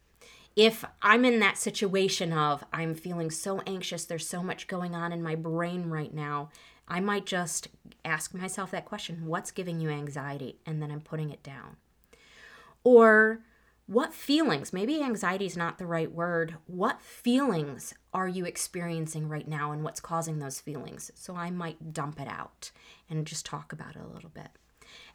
If 0.55 0.85
I'm 1.03 1.25
in 1.25 1.41
that 1.41 1.59
situation 1.59 2.33
of 2.33 2.65
I'm 2.73 2.95
feeling 2.95 3.31
so 3.31 3.61
anxious, 3.67 4.05
there's 4.05 4.29
so 4.29 4.43
much 4.43 4.69
going 4.69 4.95
on 4.95 5.13
in 5.13 5.23
my 5.23 5.35
brain 5.35 5.91
right 5.91 6.15
now, 6.15 6.51
I 6.87 7.01
might 7.01 7.27
just 7.27 7.69
ask 8.05 8.35
myself 8.35 8.71
that 8.71 8.85
question 8.85 9.27
what's 9.27 9.51
giving 9.51 9.81
you 9.81 9.91
anxiety? 9.91 10.59
And 10.65 10.81
then 10.81 10.91
I'm 10.91 11.01
putting 11.01 11.31
it 11.31 11.43
down. 11.43 11.77
Or 12.85 13.41
what 13.87 14.15
feelings, 14.15 14.73
maybe 14.73 15.03
anxiety 15.03 15.45
is 15.47 15.57
not 15.57 15.79
the 15.79 15.87
right 15.87 16.11
word, 16.11 16.57
what 16.67 17.03
feelings 17.03 17.93
are 18.15 18.29
you 18.29 18.47
experiencing 18.47 19.29
right 19.29 19.47
now 19.47 19.73
and 19.73 19.85
what's 19.85 20.01
causing 20.01 20.39
those 20.39 20.61
feelings? 20.61 21.11
So 21.15 21.37
I 21.37 21.51
might 21.51 21.93
dump 21.93 22.21
it 22.21 22.29
out 22.29 22.71
and 23.11 23.27
just 23.27 23.45
talk 23.45 23.73
about 23.73 23.97
it 23.97 24.03
a 24.03 24.15
little 24.15 24.31
bit. 24.31 24.49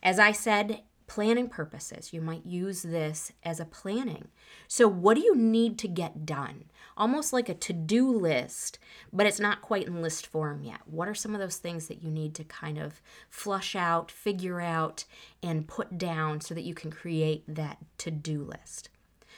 As 0.04 0.20
I 0.20 0.32
said, 0.32 0.84
planning 1.10 1.50
purposes. 1.50 2.13
You 2.13 2.22
might 2.22 2.46
use 2.46 2.84
this 2.84 3.34
as 3.44 3.60
a 3.60 3.66
planning. 3.66 4.30
So, 4.68 4.88
what 4.88 5.16
do 5.16 5.22
you 5.22 5.36
need 5.36 5.78
to 5.80 5.88
get 5.88 6.25
done? 6.25 6.66
Almost 6.96 7.34
like 7.34 7.50
a 7.50 7.56
to 7.56 7.74
do 7.74 8.10
list, 8.10 8.78
but 9.12 9.25
it's 9.25 9.39
not 9.39 9.62
quite 9.62 9.88
in 9.88 10.01
list 10.01 10.28
form 10.28 10.62
yet. 10.62 10.82
What 10.86 11.10
are 11.10 11.16
some 11.16 11.34
of 11.34 11.42
those 11.42 11.58
things 11.58 11.88
that 11.88 12.04
you 12.04 12.12
need 12.12 12.36
to 12.36 12.44
kind 12.44 12.78
of 12.78 13.01
flush 13.30 13.75
out, 13.75 14.12
figure 14.12 14.62
out, 14.62 15.06
and 15.42 15.68
put 15.68 15.98
down 15.98 16.42
so 16.42 16.54
that 16.54 16.63
you 16.63 16.75
can 16.75 16.92
create 16.92 17.44
that 17.48 17.80
to 17.98 18.12
do 18.12 18.44
list? 18.44 18.89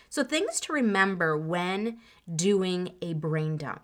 So, 0.10 0.26
things 0.26 0.60
to 0.62 0.74
remember 0.74 1.38
when 1.38 2.00
doing 2.36 2.96
a 3.02 3.14
brain 3.14 3.56
dump. 3.56 3.84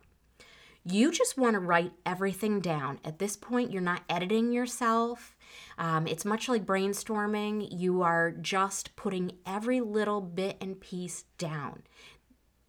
You 0.84 1.12
just 1.12 1.38
want 1.38 1.54
to 1.54 1.60
write 1.60 1.94
everything 2.06 2.60
down. 2.60 3.00
At 3.06 3.20
this 3.20 3.38
point, 3.38 3.72
you're 3.72 3.82
not 3.82 4.04
editing 4.10 4.52
yourself. 4.52 5.37
Um, 5.78 6.08
it's 6.08 6.26
much 6.26 6.50
like 6.50 6.66
brainstorming. 6.66 7.68
You 7.72 8.02
are 8.02 8.32
just 8.32 8.96
putting 8.96 9.34
every 9.46 9.82
little 9.82 10.22
bit 10.22 10.58
and 10.62 10.80
piece 10.80 11.26
down. 11.38 11.84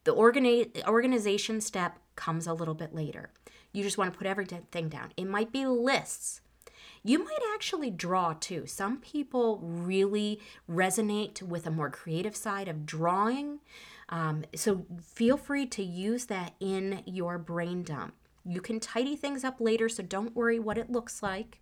The 0.04 0.14
organi- 0.14 0.86
organization 0.86 1.60
step 1.60 1.98
comes 2.16 2.46
a 2.46 2.54
little 2.54 2.74
bit 2.74 2.94
later. 2.94 3.30
You 3.72 3.82
just 3.82 3.98
want 3.98 4.12
to 4.12 4.18
put 4.18 4.26
everything 4.26 4.88
down. 4.88 5.12
It 5.16 5.26
might 5.26 5.52
be 5.52 5.66
lists. 5.66 6.40
You 7.04 7.24
might 7.24 7.38
actually 7.54 7.90
draw 7.90 8.34
too. 8.34 8.66
Some 8.66 8.98
people 8.98 9.60
really 9.62 10.40
resonate 10.68 11.42
with 11.42 11.66
a 11.66 11.70
more 11.70 11.90
creative 11.90 12.36
side 12.36 12.68
of 12.68 12.86
drawing. 12.86 13.60
Um, 14.08 14.44
so 14.54 14.86
feel 15.02 15.36
free 15.36 15.66
to 15.66 15.82
use 15.82 16.26
that 16.26 16.54
in 16.60 17.02
your 17.06 17.38
brain 17.38 17.82
dump. 17.82 18.14
You 18.44 18.60
can 18.60 18.80
tidy 18.80 19.16
things 19.16 19.44
up 19.44 19.60
later, 19.60 19.88
so 19.88 20.02
don't 20.02 20.34
worry 20.34 20.58
what 20.58 20.78
it 20.78 20.90
looks 20.90 21.22
like. 21.22 21.60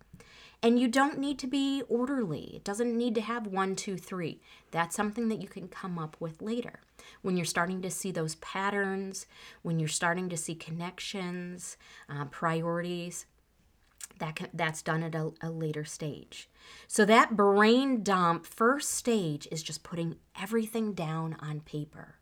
And 0.63 0.79
you 0.79 0.87
don't 0.87 1.19
need 1.19 1.37
to 1.39 1.47
be 1.47 1.83
orderly. 1.87 2.55
It 2.55 2.63
doesn't 2.63 2.97
need 2.97 3.13
to 3.15 3.21
have 3.21 3.45
one, 3.45 3.75
two, 3.75 3.95
three. 3.95 4.41
That's 4.71 4.95
something 4.95 5.29
that 5.29 5.41
you 5.41 5.47
can 5.47 5.67
come 5.67 5.99
up 5.99 6.17
with 6.19 6.41
later. 6.41 6.81
When 7.21 7.37
you're 7.37 7.45
starting 7.45 7.81
to 7.83 7.91
see 7.91 8.11
those 8.11 8.35
patterns, 8.35 9.27
when 9.61 9.79
you're 9.79 9.87
starting 9.87 10.29
to 10.29 10.37
see 10.37 10.55
connections, 10.55 11.77
uh, 12.09 12.25
priorities, 12.25 13.27
that 14.19 14.35
can, 14.35 14.47
that's 14.53 14.81
done 14.81 15.03
at 15.03 15.15
a, 15.15 15.31
a 15.41 15.51
later 15.51 15.85
stage. 15.85 16.49
So 16.87 17.05
that 17.05 17.37
brain 17.37 18.03
dump 18.03 18.45
first 18.45 18.91
stage 18.91 19.47
is 19.51 19.61
just 19.61 19.83
putting 19.83 20.17
everything 20.39 20.93
down 20.93 21.35
on 21.39 21.61
paper. 21.61 22.16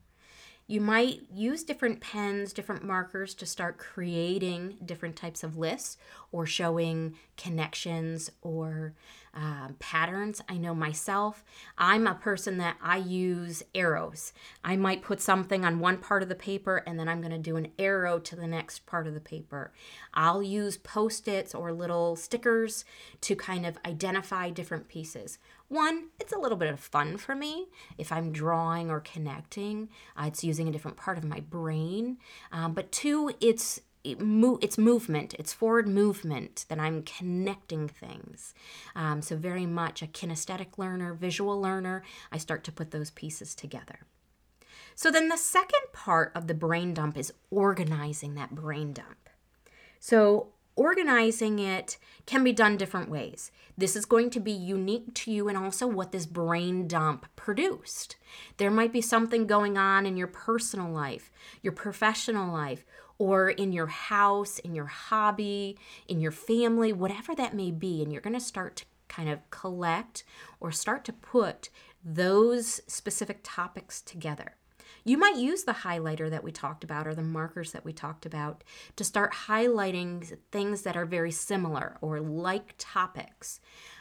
You 0.67 0.81
might 0.81 1.21
use 1.31 1.63
different 1.63 2.01
pens, 2.01 2.51
different 2.51 2.83
markers 2.83 3.35
to 3.35 3.45
start 3.45 3.77
creating 3.77 4.77
different 4.83 5.15
types 5.15 5.43
of 5.43 5.57
lists 5.57 5.97
or 6.31 6.47
showing 6.47 7.15
connections 7.37 8.31
or 8.41 8.95
uh, 9.35 9.67
patterns. 9.77 10.41
I 10.49 10.57
know 10.57 10.73
myself, 10.73 11.43
I'm 11.77 12.07
a 12.07 12.15
person 12.15 12.57
that 12.57 12.77
I 12.81 12.97
use 12.97 13.61
arrows. 13.75 14.33
I 14.63 14.75
might 14.75 15.03
put 15.03 15.21
something 15.21 15.63
on 15.63 15.79
one 15.79 15.97
part 15.97 16.23
of 16.23 16.29
the 16.29 16.35
paper 16.35 16.77
and 16.87 16.97
then 16.97 17.07
I'm 17.07 17.21
going 17.21 17.31
to 17.31 17.37
do 17.37 17.57
an 17.57 17.71
arrow 17.77 18.17
to 18.17 18.35
the 18.35 18.47
next 18.47 18.87
part 18.87 19.05
of 19.05 19.13
the 19.13 19.19
paper. 19.19 19.71
I'll 20.15 20.41
use 20.41 20.77
post 20.77 21.27
its 21.27 21.53
or 21.53 21.73
little 21.73 22.15
stickers 22.15 22.85
to 23.21 23.35
kind 23.35 23.67
of 23.67 23.77
identify 23.85 24.49
different 24.49 24.87
pieces. 24.87 25.37
One, 25.75 26.05
it's 26.21 26.31
a 26.31 26.39
little 26.39 26.57
bit 26.57 26.71
of 26.71 26.79
fun 26.79 27.17
for 27.17 27.35
me. 27.35 27.67
If 27.97 28.09
I'm 28.09 28.31
drawing 28.31 28.89
or 28.89 29.01
connecting, 29.01 29.89
uh, 30.15 30.27
it's 30.27 30.41
using 30.41 30.69
a 30.69 30.71
different 30.71 30.95
part 30.95 31.17
of 31.17 31.25
my 31.25 31.41
brain. 31.41 32.17
Um, 32.49 32.73
but 32.73 32.93
two, 32.93 33.33
it's 33.41 33.81
it 34.05 34.21
mo- 34.21 34.59
it's 34.61 34.77
movement, 34.77 35.33
it's 35.33 35.51
forward 35.51 35.87
movement 35.89 36.65
that 36.69 36.79
I'm 36.79 37.03
connecting 37.03 37.89
things. 37.89 38.53
Um, 38.95 39.21
so, 39.21 39.35
very 39.35 39.65
much 39.65 40.01
a 40.01 40.07
kinesthetic 40.07 40.77
learner, 40.77 41.13
visual 41.13 41.59
learner. 41.59 42.03
I 42.31 42.37
start 42.37 42.63
to 42.65 42.71
put 42.71 42.91
those 42.91 43.11
pieces 43.11 43.53
together. 43.53 43.99
So, 44.95 45.11
then 45.11 45.27
the 45.27 45.37
second 45.37 45.91
part 45.91 46.31
of 46.35 46.47
the 46.47 46.53
brain 46.53 46.93
dump 46.93 47.17
is 47.17 47.33
organizing 47.51 48.35
that 48.35 48.55
brain 48.55 48.93
dump. 48.93 49.29
So, 49.99 50.53
organizing 50.75 51.59
it 51.59 51.97
can 52.25 52.43
be 52.43 52.51
done 52.51 52.77
different 52.77 53.09
ways. 53.09 53.51
This 53.77 53.95
is 53.95 54.05
going 54.05 54.29
to 54.31 54.39
be 54.39 54.51
unique 54.51 55.13
to 55.15 55.31
you 55.31 55.47
and 55.47 55.57
also 55.57 55.87
what 55.87 56.11
this 56.11 56.25
brain 56.25 56.87
dump 56.87 57.25
produced. 57.35 58.15
There 58.57 58.71
might 58.71 58.93
be 58.93 59.01
something 59.01 59.47
going 59.47 59.77
on 59.77 60.05
in 60.05 60.17
your 60.17 60.27
personal 60.27 60.89
life, 60.89 61.31
your 61.61 61.73
professional 61.73 62.51
life, 62.51 62.85
or 63.17 63.49
in 63.49 63.71
your 63.71 63.87
house, 63.87 64.59
in 64.59 64.75
your 64.75 64.85
hobby, 64.85 65.77
in 66.07 66.19
your 66.19 66.31
family, 66.31 66.91
whatever 66.91 67.33
that 67.35 67.53
may 67.53 67.71
be. 67.71 68.01
And 68.01 68.11
you're 68.11 68.21
going 68.21 68.33
to 68.33 68.39
start 68.39 68.77
to 68.77 68.85
kind 69.07 69.29
of 69.29 69.49
collect 69.49 70.23
or 70.59 70.71
start 70.71 71.05
to 71.05 71.13
put 71.13 71.69
those 72.03 72.81
specific 72.87 73.39
topics 73.43 74.01
together. 74.01 74.55
You 75.07 75.19
might 75.19 75.37
use 75.37 75.63
the 75.63 75.71
highlighter 75.71 76.31
that 76.31 76.43
we 76.43 76.51
talked 76.51 76.83
about 76.83 77.05
or 77.07 77.13
the 77.13 77.21
markers 77.21 77.71
that 77.73 77.85
we 77.85 77.93
talked 77.93 78.25
about 78.25 78.63
to 78.95 79.03
start 79.03 79.33
highlighting 79.47 80.35
things 80.51 80.81
that 80.81 80.97
are 80.97 81.05
very 81.05 81.31
similar 81.31 81.97
or 82.01 82.19
like 82.19 82.73
topics. 82.79 83.59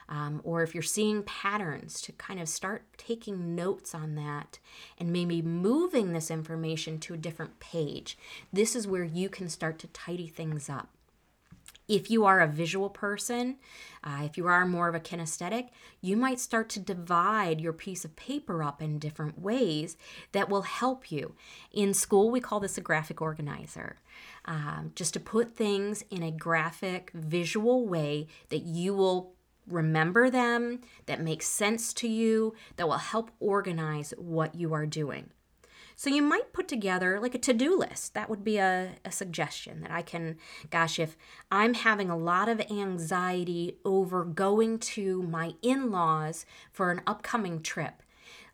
Um, 0.08 0.40
or 0.44 0.62
if 0.62 0.74
you're 0.74 0.82
seeing 0.82 1.22
patterns, 1.22 2.00
to 2.02 2.12
kind 2.12 2.40
of 2.40 2.48
start 2.48 2.84
taking 2.96 3.54
notes 3.54 3.94
on 3.94 4.14
that 4.16 4.58
and 4.98 5.12
maybe 5.12 5.42
moving 5.42 6.12
this 6.12 6.30
information 6.30 6.98
to 7.00 7.14
a 7.14 7.18
different 7.18 7.60
page. 7.60 8.18
This 8.52 8.74
is 8.74 8.86
where 8.86 9.04
you 9.04 9.28
can 9.28 9.48
start 9.48 9.78
to 9.80 9.86
tidy 9.88 10.26
things 10.26 10.68
up. 10.68 10.88
If 11.86 12.10
you 12.10 12.24
are 12.24 12.40
a 12.40 12.46
visual 12.46 12.88
person, 12.88 13.56
uh, 14.02 14.22
if 14.24 14.38
you 14.38 14.46
are 14.46 14.64
more 14.64 14.88
of 14.88 14.94
a 14.94 15.00
kinesthetic, 15.00 15.68
you 16.00 16.16
might 16.16 16.40
start 16.40 16.68
to 16.70 16.80
divide 16.80 17.60
your 17.60 17.74
piece 17.74 18.04
of 18.04 18.16
paper 18.16 18.62
up 18.62 18.80
in 18.80 18.98
different 18.98 19.38
ways 19.38 19.96
that 20.32 20.48
will 20.48 20.62
help 20.62 21.12
you. 21.12 21.34
In 21.72 21.92
school, 21.92 22.30
we 22.30 22.40
call 22.40 22.60
this 22.60 22.78
a 22.78 22.80
graphic 22.80 23.20
organizer. 23.20 23.96
Um, 24.46 24.92
just 24.94 25.12
to 25.14 25.20
put 25.20 25.54
things 25.54 26.04
in 26.10 26.22
a 26.22 26.30
graphic, 26.30 27.10
visual 27.12 27.86
way 27.86 28.28
that 28.48 28.62
you 28.62 28.94
will 28.94 29.34
remember 29.66 30.30
them, 30.30 30.80
that 31.06 31.20
makes 31.20 31.46
sense 31.46 31.92
to 31.94 32.08
you, 32.08 32.54
that 32.76 32.88
will 32.88 32.98
help 32.98 33.30
organize 33.40 34.14
what 34.16 34.54
you 34.54 34.72
are 34.72 34.86
doing. 34.86 35.30
So 35.96 36.10
you 36.10 36.22
might 36.22 36.52
put 36.52 36.68
together 36.68 37.20
like 37.20 37.34
a 37.34 37.38
to 37.38 37.52
do 37.52 37.78
list. 37.78 38.14
That 38.14 38.28
would 38.28 38.44
be 38.44 38.58
a, 38.58 38.96
a 39.04 39.12
suggestion 39.12 39.80
that 39.80 39.90
I 39.90 40.02
can, 40.02 40.36
gosh, 40.70 40.98
if 40.98 41.16
I'm 41.50 41.74
having 41.74 42.10
a 42.10 42.16
lot 42.16 42.48
of 42.48 42.60
anxiety 42.70 43.78
over 43.84 44.24
going 44.24 44.78
to 44.80 45.22
my 45.22 45.54
in 45.62 45.90
laws 45.90 46.46
for 46.72 46.90
an 46.90 47.02
upcoming 47.06 47.62
trip, 47.62 48.02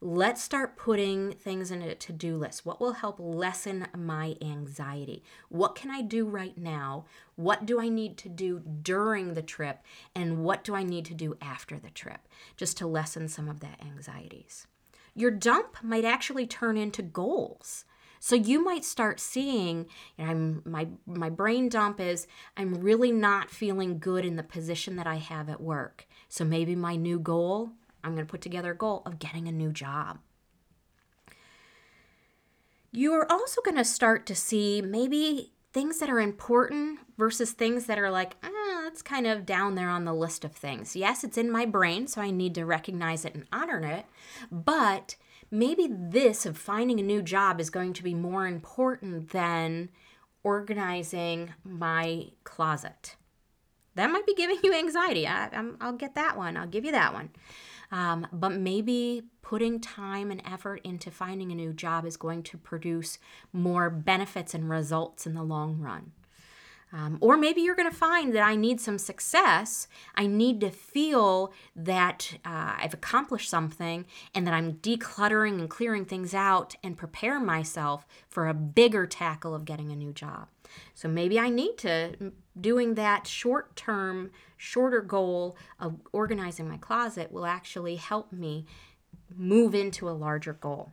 let's 0.02 0.42
start 0.42 0.76
putting 0.76 1.32
things 1.32 1.70
in 1.70 1.82
a 1.82 1.94
to 1.94 2.12
do 2.12 2.37
list. 2.37 2.64
What 2.64 2.80
will 2.80 2.92
help 2.92 3.16
lessen 3.18 3.87
my 3.97 4.37
anxiety? 4.40 5.23
What 5.49 5.75
can 5.75 5.90
I 5.90 6.02
do 6.02 6.26
right 6.26 6.56
now? 6.56 7.04
What 7.37 7.66
do 7.66 7.80
I 7.80 7.88
need 7.88 8.16
to 8.18 8.28
do 8.28 8.61
during 8.61 9.35
the 9.35 9.42
trip? 9.42 9.80
And 10.14 10.42
what 10.44 10.64
do 10.64 10.75
I 10.75 10.82
need 10.82 11.04
to 11.06 11.14
do 11.14 11.37
after 11.40 11.78
the 11.78 11.90
trip 11.90 12.28
just 12.56 12.76
to 12.78 12.87
lessen 12.87 13.28
some 13.28 13.49
of 13.49 13.61
that 13.61 13.80
anxieties? 13.82 14.66
Your 15.14 15.30
dump 15.30 15.76
might 15.82 16.04
actually 16.04 16.46
turn 16.46 16.76
into 16.76 17.02
goals. 17.02 17.84
So 18.22 18.36
you 18.36 18.62
might 18.62 18.84
start 18.84 19.18
seeing, 19.18 19.86
you 20.18 20.24
know, 20.24 20.30
I'm 20.30 20.62
my 20.66 20.88
my 21.06 21.30
brain 21.30 21.70
dump 21.70 22.00
is 22.00 22.26
I'm 22.56 22.74
really 22.74 23.10
not 23.10 23.50
feeling 23.50 23.98
good 23.98 24.26
in 24.26 24.36
the 24.36 24.42
position 24.42 24.96
that 24.96 25.06
I 25.06 25.16
have 25.16 25.48
at 25.48 25.60
work. 25.60 26.06
So 26.28 26.44
maybe 26.44 26.76
my 26.76 26.96
new 26.96 27.18
goal, 27.18 27.70
I'm 28.04 28.14
going 28.14 28.26
to 28.26 28.30
put 28.30 28.42
together 28.42 28.72
a 28.72 28.76
goal 28.76 29.02
of 29.06 29.18
getting 29.18 29.48
a 29.48 29.52
new 29.52 29.72
job. 29.72 30.18
You 32.92 33.14
are 33.14 33.30
also 33.30 33.62
going 33.62 33.76
to 33.76 33.84
start 33.84 34.26
to 34.26 34.34
see 34.34 34.82
maybe 34.82 35.52
things 35.73 35.99
that 35.99 36.10
are 36.10 36.20
important 36.20 36.99
versus 37.16 37.52
things 37.52 37.86
that 37.86 37.99
are 37.99 38.10
like, 38.10 38.36
ah, 38.42 38.49
that's 38.90 39.02
kind 39.02 39.26
of 39.26 39.46
down 39.46 39.76
there 39.76 39.88
on 39.88 40.04
the 40.04 40.12
list 40.12 40.44
of 40.44 40.50
things. 40.50 40.96
Yes, 40.96 41.22
it's 41.22 41.38
in 41.38 41.48
my 41.48 41.64
brain, 41.64 42.08
so 42.08 42.20
I 42.20 42.32
need 42.32 42.56
to 42.56 42.66
recognize 42.66 43.24
it 43.24 43.36
and 43.36 43.46
honor 43.52 43.80
it, 43.82 44.04
but 44.50 45.14
maybe 45.48 45.86
this 45.88 46.44
of 46.44 46.58
finding 46.58 46.98
a 46.98 47.04
new 47.04 47.22
job 47.22 47.60
is 47.60 47.70
going 47.70 47.92
to 47.92 48.02
be 48.02 48.14
more 48.14 48.48
important 48.48 49.30
than 49.30 49.90
organizing 50.42 51.54
my 51.62 52.30
closet. 52.42 53.14
That 53.94 54.10
might 54.10 54.26
be 54.26 54.34
giving 54.34 54.58
you 54.64 54.74
anxiety. 54.74 55.24
I, 55.24 55.48
will 55.80 55.92
get 55.92 56.16
that 56.16 56.36
one. 56.36 56.56
I'll 56.56 56.66
give 56.66 56.84
you 56.84 56.92
that 56.92 57.14
one. 57.14 57.30
Um, 57.92 58.26
but 58.32 58.50
maybe 58.50 59.22
putting 59.40 59.78
time 59.80 60.32
and 60.32 60.42
effort 60.44 60.80
into 60.82 61.12
finding 61.12 61.52
a 61.52 61.54
new 61.54 61.72
job 61.72 62.04
is 62.04 62.16
going 62.16 62.42
to 62.44 62.58
produce 62.58 63.18
more 63.52 63.88
benefits 63.88 64.52
and 64.52 64.68
results 64.68 65.26
in 65.26 65.34
the 65.34 65.44
long 65.44 65.78
run. 65.78 66.10
Um, 66.92 67.18
or 67.20 67.36
maybe 67.36 67.60
you're 67.60 67.76
going 67.76 67.90
to 67.90 67.96
find 67.96 68.34
that 68.34 68.42
I 68.42 68.56
need 68.56 68.80
some 68.80 68.98
success. 68.98 69.86
I 70.16 70.26
need 70.26 70.60
to 70.60 70.70
feel 70.70 71.52
that 71.76 72.38
uh, 72.44 72.74
I've 72.78 72.94
accomplished 72.94 73.48
something 73.48 74.06
and 74.34 74.46
that 74.46 74.54
I'm 74.54 74.74
decluttering 74.74 75.60
and 75.60 75.70
clearing 75.70 76.04
things 76.04 76.34
out 76.34 76.74
and 76.82 76.98
prepare 76.98 77.38
myself 77.38 78.06
for 78.28 78.48
a 78.48 78.54
bigger 78.54 79.06
tackle 79.06 79.54
of 79.54 79.64
getting 79.64 79.92
a 79.92 79.96
new 79.96 80.12
job. 80.12 80.48
So 80.94 81.08
maybe 81.08 81.38
I 81.38 81.48
need 81.48 81.78
to, 81.78 82.32
doing 82.60 82.94
that 82.94 83.26
short 83.26 83.76
term, 83.76 84.30
shorter 84.56 85.00
goal 85.00 85.56
of 85.78 86.00
organizing 86.12 86.68
my 86.68 86.76
closet 86.76 87.30
will 87.30 87.46
actually 87.46 87.96
help 87.96 88.32
me 88.32 88.66
move 89.36 89.74
into 89.74 90.08
a 90.08 90.12
larger 90.12 90.54
goal. 90.54 90.90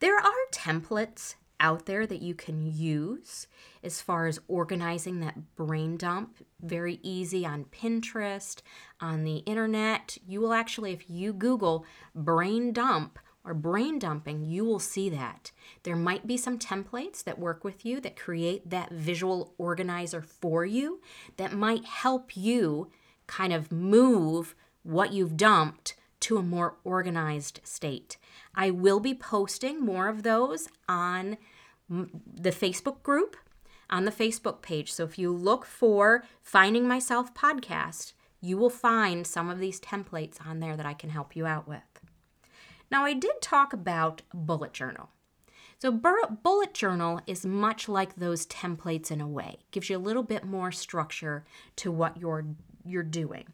There 0.00 0.16
are 0.16 0.32
templates 0.52 1.34
out 1.60 1.86
there 1.86 2.06
that 2.06 2.22
you 2.22 2.34
can 2.34 2.66
use 2.66 3.46
as 3.82 4.00
far 4.00 4.26
as 4.26 4.40
organizing 4.48 5.20
that 5.20 5.56
brain 5.56 5.96
dump. 5.96 6.38
Very 6.60 7.00
easy 7.02 7.44
on 7.44 7.64
Pinterest, 7.64 8.60
on 9.00 9.24
the 9.24 9.38
internet. 9.38 10.18
You 10.26 10.40
will 10.40 10.52
actually, 10.52 10.92
if 10.92 11.08
you 11.08 11.32
Google 11.32 11.84
brain 12.14 12.72
dump 12.72 13.18
or 13.44 13.54
brain 13.54 13.98
dumping, 13.98 14.44
you 14.44 14.64
will 14.64 14.78
see 14.78 15.08
that. 15.10 15.52
There 15.82 15.96
might 15.96 16.26
be 16.26 16.36
some 16.36 16.58
templates 16.58 17.24
that 17.24 17.38
work 17.38 17.64
with 17.64 17.84
you 17.84 18.00
that 18.00 18.16
create 18.16 18.68
that 18.70 18.90
visual 18.90 19.54
organizer 19.58 20.22
for 20.22 20.64
you 20.64 21.00
that 21.36 21.52
might 21.52 21.84
help 21.84 22.36
you 22.36 22.90
kind 23.26 23.52
of 23.52 23.72
move 23.72 24.54
what 24.82 25.12
you've 25.12 25.36
dumped 25.36 25.94
to 26.20 26.38
a 26.38 26.42
more 26.42 26.76
organized 26.84 27.60
state. 27.64 28.16
I 28.54 28.70
will 28.70 29.00
be 29.00 29.14
posting 29.14 29.80
more 29.80 30.08
of 30.08 30.22
those 30.22 30.68
on 30.88 31.36
the 31.88 32.50
Facebook 32.50 33.02
group, 33.02 33.36
on 33.88 34.04
the 34.04 34.12
Facebook 34.12 34.62
page. 34.62 34.92
So 34.92 35.04
if 35.04 35.18
you 35.18 35.32
look 35.32 35.64
for 35.64 36.24
Finding 36.42 36.86
Myself 36.86 37.32
podcast, 37.34 38.12
you 38.40 38.56
will 38.56 38.70
find 38.70 39.26
some 39.26 39.48
of 39.48 39.58
these 39.58 39.80
templates 39.80 40.44
on 40.46 40.60
there 40.60 40.76
that 40.76 40.86
I 40.86 40.94
can 40.94 41.10
help 41.10 41.34
you 41.34 41.46
out 41.46 41.66
with. 41.66 41.80
Now, 42.90 43.04
I 43.04 43.12
did 43.12 43.42
talk 43.42 43.72
about 43.72 44.22
bullet 44.32 44.72
journal. 44.72 45.10
So, 45.80 45.92
bullet 45.92 46.74
journal 46.74 47.20
is 47.26 47.46
much 47.46 47.88
like 47.88 48.16
those 48.16 48.46
templates 48.46 49.10
in 49.10 49.20
a 49.20 49.28
way. 49.28 49.58
It 49.60 49.70
gives 49.70 49.90
you 49.90 49.96
a 49.96 50.00
little 50.00 50.24
bit 50.24 50.44
more 50.44 50.72
structure 50.72 51.44
to 51.76 51.92
what 51.92 52.16
you're 52.16 52.46
you're 52.84 53.02
doing. 53.02 53.46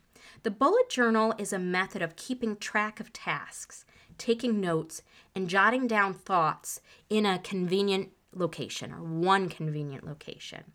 The 0.42 0.50
bullet 0.50 0.88
journal 0.88 1.34
is 1.38 1.52
a 1.52 1.58
method 1.58 2.02
of 2.02 2.16
keeping 2.16 2.56
track 2.56 3.00
of 3.00 3.12
tasks, 3.12 3.84
taking 4.18 4.60
notes, 4.60 5.02
and 5.34 5.48
jotting 5.48 5.86
down 5.86 6.14
thoughts 6.14 6.80
in 7.08 7.26
a 7.26 7.38
convenient 7.38 8.10
location 8.34 8.92
or 8.92 9.02
one 9.02 9.48
convenient 9.48 10.04
location. 10.04 10.72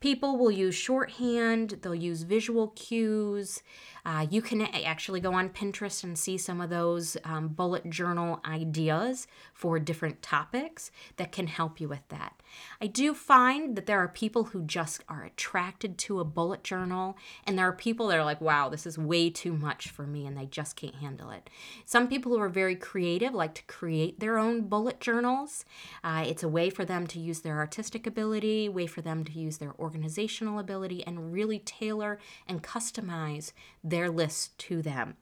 People 0.00 0.36
will 0.36 0.50
use 0.50 0.74
shorthand, 0.74 1.78
they'll 1.82 1.94
use 1.94 2.22
visual 2.22 2.68
cues. 2.68 3.62
Uh, 4.08 4.26
you 4.30 4.40
can 4.40 4.62
actually 4.62 5.20
go 5.20 5.34
on 5.34 5.50
Pinterest 5.50 6.02
and 6.02 6.18
see 6.18 6.38
some 6.38 6.62
of 6.62 6.70
those 6.70 7.18
um, 7.24 7.48
bullet 7.48 7.90
journal 7.90 8.40
ideas 8.42 9.26
for 9.52 9.78
different 9.78 10.22
topics 10.22 10.90
that 11.18 11.30
can 11.30 11.46
help 11.46 11.78
you 11.78 11.90
with 11.90 12.08
that. 12.08 12.40
I 12.80 12.86
do 12.86 13.12
find 13.12 13.76
that 13.76 13.84
there 13.84 13.98
are 13.98 14.08
people 14.08 14.44
who 14.44 14.62
just 14.62 15.04
are 15.10 15.24
attracted 15.24 15.98
to 15.98 16.20
a 16.20 16.24
bullet 16.24 16.64
journal, 16.64 17.18
and 17.46 17.58
there 17.58 17.68
are 17.68 17.72
people 17.74 18.06
that 18.06 18.18
are 18.18 18.24
like, 18.24 18.40
wow, 18.40 18.70
this 18.70 18.86
is 18.86 18.96
way 18.96 19.28
too 19.28 19.52
much 19.52 19.90
for 19.90 20.06
me, 20.06 20.24
and 20.24 20.38
they 20.38 20.46
just 20.46 20.74
can't 20.74 20.94
handle 20.94 21.28
it. 21.28 21.50
Some 21.84 22.08
people 22.08 22.32
who 22.32 22.40
are 22.40 22.48
very 22.48 22.76
creative 22.76 23.34
like 23.34 23.54
to 23.56 23.62
create 23.64 24.20
their 24.20 24.38
own 24.38 24.68
bullet 24.68 25.00
journals. 25.00 25.66
Uh, 26.02 26.24
it's 26.26 26.42
a 26.42 26.48
way 26.48 26.70
for 26.70 26.86
them 26.86 27.06
to 27.08 27.20
use 27.20 27.40
their 27.40 27.58
artistic 27.58 28.06
ability, 28.06 28.70
way 28.70 28.86
for 28.86 29.02
them 29.02 29.22
to 29.24 29.32
use 29.32 29.58
their 29.58 29.74
organizational 29.78 30.58
ability, 30.58 31.06
and 31.06 31.30
really 31.30 31.58
tailor 31.58 32.18
and 32.46 32.62
customize 32.62 33.52
their 33.98 34.10
list 34.10 34.56
to 34.58 34.80
them. 34.80 35.16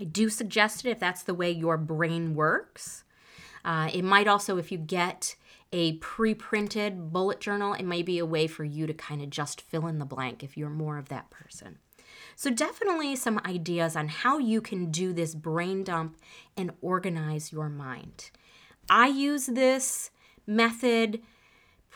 I 0.00 0.04
do 0.04 0.28
suggest 0.28 0.84
it 0.84 0.90
if 0.90 0.98
that's 0.98 1.22
the 1.22 1.32
way 1.32 1.52
your 1.52 1.76
brain 1.76 2.34
works. 2.34 3.04
Uh, 3.64 3.88
it 3.94 4.02
might 4.02 4.26
also, 4.26 4.58
if 4.58 4.72
you 4.72 4.78
get 4.78 5.36
a 5.72 5.92
pre 5.98 6.34
printed 6.34 7.12
bullet 7.12 7.38
journal, 7.38 7.72
it 7.74 7.84
may 7.84 8.02
be 8.02 8.18
a 8.18 8.26
way 8.26 8.48
for 8.48 8.64
you 8.64 8.88
to 8.88 8.92
kind 8.92 9.22
of 9.22 9.30
just 9.30 9.60
fill 9.60 9.86
in 9.86 10.00
the 10.00 10.04
blank 10.04 10.42
if 10.42 10.56
you're 10.56 10.68
more 10.68 10.98
of 10.98 11.08
that 11.08 11.30
person. 11.30 11.78
So, 12.34 12.50
definitely 12.50 13.14
some 13.14 13.40
ideas 13.46 13.94
on 13.94 14.08
how 14.08 14.38
you 14.38 14.60
can 14.60 14.90
do 14.90 15.12
this 15.12 15.36
brain 15.36 15.84
dump 15.84 16.16
and 16.56 16.72
organize 16.82 17.52
your 17.52 17.68
mind. 17.68 18.32
I 18.90 19.06
use 19.06 19.46
this 19.46 20.10
method 20.48 21.22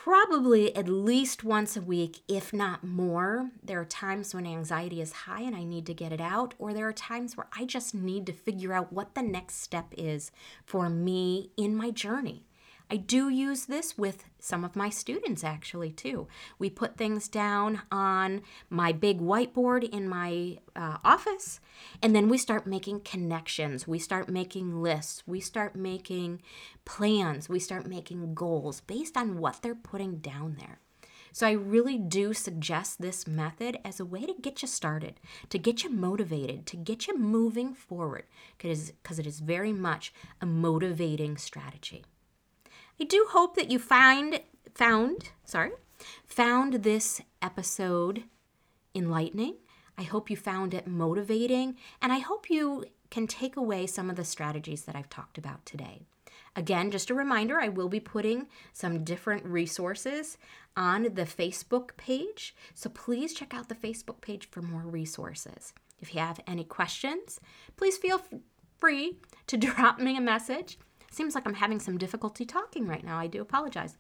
probably 0.04 0.74
at 0.76 0.88
least 0.88 1.42
once 1.42 1.76
a 1.76 1.80
week, 1.80 2.20
if 2.28 2.52
not 2.52 2.84
more. 2.84 3.50
There 3.62 3.80
are 3.80 3.84
times 3.84 4.32
when 4.32 4.46
anxiety 4.46 5.00
is 5.00 5.12
high 5.12 5.42
and 5.42 5.56
I 5.56 5.64
need 5.64 5.86
to 5.86 5.94
get 5.94 6.12
it 6.12 6.20
out, 6.20 6.54
or 6.58 6.72
there 6.72 6.88
are 6.88 6.92
times 6.92 7.36
where 7.36 7.48
I 7.58 7.64
just 7.64 7.94
need 7.94 8.24
to 8.26 8.32
figure 8.32 8.72
out 8.72 8.92
what 8.92 9.14
the 9.14 9.22
next 9.22 9.60
step 9.60 9.92
is 9.98 10.30
for 10.64 10.88
me 10.88 11.50
in 11.56 11.74
my 11.74 11.90
journey. 11.90 12.47
I 12.90 12.96
do 12.96 13.28
use 13.28 13.66
this 13.66 13.98
with 13.98 14.24
some 14.38 14.64
of 14.64 14.74
my 14.74 14.88
students 14.88 15.44
actually 15.44 15.90
too. 15.90 16.26
We 16.58 16.70
put 16.70 16.96
things 16.96 17.28
down 17.28 17.82
on 17.92 18.40
my 18.70 18.92
big 18.92 19.20
whiteboard 19.20 19.86
in 19.86 20.08
my 20.08 20.58
uh, 20.74 20.96
office, 21.04 21.60
and 22.02 22.16
then 22.16 22.30
we 22.30 22.38
start 22.38 22.66
making 22.66 23.00
connections. 23.00 23.86
We 23.86 23.98
start 23.98 24.30
making 24.30 24.80
lists. 24.80 25.22
We 25.26 25.40
start 25.40 25.76
making 25.76 26.40
plans. 26.86 27.48
We 27.48 27.58
start 27.58 27.86
making 27.86 28.34
goals 28.34 28.80
based 28.80 29.18
on 29.18 29.38
what 29.38 29.60
they're 29.60 29.74
putting 29.74 30.18
down 30.18 30.56
there. 30.58 30.80
So 31.30 31.46
I 31.46 31.52
really 31.52 31.98
do 31.98 32.32
suggest 32.32 33.02
this 33.02 33.26
method 33.26 33.78
as 33.84 34.00
a 34.00 34.04
way 34.06 34.24
to 34.24 34.34
get 34.40 34.62
you 34.62 34.68
started, 34.68 35.20
to 35.50 35.58
get 35.58 35.84
you 35.84 35.90
motivated, 35.90 36.64
to 36.68 36.76
get 36.76 37.06
you 37.06 37.18
moving 37.18 37.74
forward, 37.74 38.24
because 38.56 39.18
it 39.18 39.26
is 39.26 39.40
very 39.40 39.74
much 39.74 40.12
a 40.40 40.46
motivating 40.46 41.36
strategy. 41.36 42.04
I 43.00 43.04
do 43.04 43.26
hope 43.30 43.54
that 43.56 43.70
you 43.70 43.78
find 43.78 44.40
found, 44.74 45.30
sorry, 45.44 45.70
found 46.26 46.74
this 46.82 47.20
episode 47.40 48.24
enlightening. 48.94 49.56
I 49.96 50.02
hope 50.02 50.30
you 50.30 50.36
found 50.36 50.74
it 50.74 50.86
motivating, 50.86 51.76
and 52.00 52.12
I 52.12 52.18
hope 52.18 52.50
you 52.50 52.84
can 53.10 53.26
take 53.26 53.56
away 53.56 53.86
some 53.86 54.10
of 54.10 54.16
the 54.16 54.24
strategies 54.24 54.82
that 54.84 54.96
I've 54.96 55.10
talked 55.10 55.38
about 55.38 55.64
today. 55.64 56.02
Again, 56.54 56.90
just 56.90 57.10
a 57.10 57.14
reminder, 57.14 57.60
I 57.60 57.68
will 57.68 57.88
be 57.88 58.00
putting 58.00 58.48
some 58.72 59.04
different 59.04 59.44
resources 59.44 60.38
on 60.76 61.04
the 61.04 61.24
Facebook 61.24 61.96
page. 61.96 62.54
So 62.74 62.90
please 62.90 63.32
check 63.32 63.54
out 63.54 63.68
the 63.68 63.74
Facebook 63.74 64.20
page 64.20 64.48
for 64.50 64.60
more 64.60 64.82
resources. 64.82 65.72
If 66.00 66.14
you 66.14 66.20
have 66.20 66.40
any 66.46 66.64
questions, 66.64 67.40
please 67.76 67.96
feel 67.96 68.20
free 68.76 69.18
to 69.46 69.56
drop 69.56 69.98
me 70.00 70.16
a 70.16 70.20
message. 70.20 70.78
Seems 71.10 71.34
like 71.34 71.46
I'm 71.46 71.54
having 71.54 71.80
some 71.80 71.98
difficulty 71.98 72.44
talking 72.44 72.86
right 72.86 73.04
now. 73.04 73.18
I 73.18 73.26
do 73.26 73.40
apologize. 73.40 73.96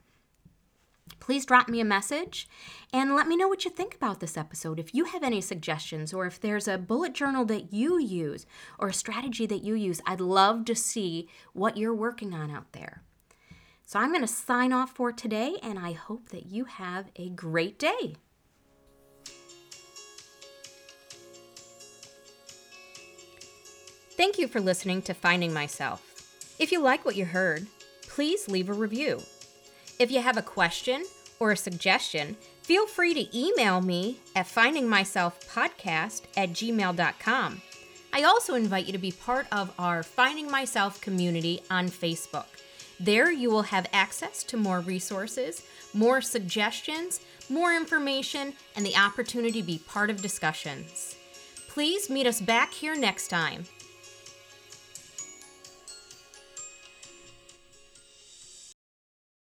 Please 1.20 1.46
drop 1.46 1.68
me 1.68 1.80
a 1.80 1.84
message 1.84 2.48
and 2.92 3.14
let 3.14 3.26
me 3.26 3.36
know 3.36 3.48
what 3.48 3.64
you 3.64 3.70
think 3.70 3.94
about 3.94 4.20
this 4.20 4.36
episode. 4.36 4.78
If 4.78 4.94
you 4.94 5.04
have 5.04 5.22
any 5.22 5.40
suggestions 5.40 6.12
or 6.12 6.26
if 6.26 6.40
there's 6.40 6.68
a 6.68 6.78
bullet 6.78 7.14
journal 7.14 7.44
that 7.46 7.72
you 7.72 7.98
use 7.98 8.46
or 8.78 8.88
a 8.88 8.94
strategy 8.94 9.46
that 9.46 9.64
you 9.64 9.74
use, 9.74 10.00
I'd 10.06 10.20
love 10.20 10.64
to 10.66 10.74
see 10.74 11.28
what 11.52 11.76
you're 11.76 11.94
working 11.94 12.34
on 12.34 12.50
out 12.50 12.72
there. 12.72 13.02
So 13.86 13.98
I'm 13.98 14.10
going 14.10 14.20
to 14.20 14.26
sign 14.26 14.72
off 14.72 14.94
for 14.94 15.12
today 15.12 15.56
and 15.62 15.78
I 15.78 15.92
hope 15.92 16.28
that 16.28 16.46
you 16.46 16.66
have 16.66 17.06
a 17.16 17.30
great 17.30 17.78
day. 17.78 18.16
Thank 24.10 24.38
you 24.38 24.48
for 24.48 24.60
listening 24.60 25.00
to 25.02 25.14
Finding 25.14 25.54
Myself. 25.54 26.07
If 26.58 26.72
you 26.72 26.80
like 26.80 27.04
what 27.04 27.14
you 27.14 27.24
heard, 27.24 27.68
please 28.02 28.48
leave 28.48 28.68
a 28.68 28.72
review. 28.72 29.22
If 30.00 30.10
you 30.10 30.20
have 30.20 30.36
a 30.36 30.42
question 30.42 31.04
or 31.38 31.52
a 31.52 31.56
suggestion, 31.56 32.36
feel 32.62 32.86
free 32.86 33.14
to 33.14 33.38
email 33.38 33.80
me 33.80 34.18
at 34.34 34.46
findingmyselfpodcast 34.46 36.22
at 36.36 36.50
gmail.com. 36.50 37.62
I 38.12 38.22
also 38.22 38.54
invite 38.54 38.86
you 38.86 38.92
to 38.92 38.98
be 38.98 39.12
part 39.12 39.46
of 39.52 39.72
our 39.78 40.02
Finding 40.02 40.50
Myself 40.50 41.00
community 41.00 41.60
on 41.70 41.88
Facebook. 41.88 42.46
There, 42.98 43.30
you 43.30 43.50
will 43.50 43.62
have 43.62 43.86
access 43.92 44.42
to 44.44 44.56
more 44.56 44.80
resources, 44.80 45.62
more 45.94 46.20
suggestions, 46.20 47.20
more 47.48 47.72
information, 47.72 48.54
and 48.74 48.84
the 48.84 48.96
opportunity 48.96 49.60
to 49.60 49.66
be 49.66 49.78
part 49.78 50.10
of 50.10 50.20
discussions. 50.20 51.14
Please 51.68 52.10
meet 52.10 52.26
us 52.26 52.40
back 52.40 52.72
here 52.72 52.96
next 52.96 53.28
time 53.28 53.64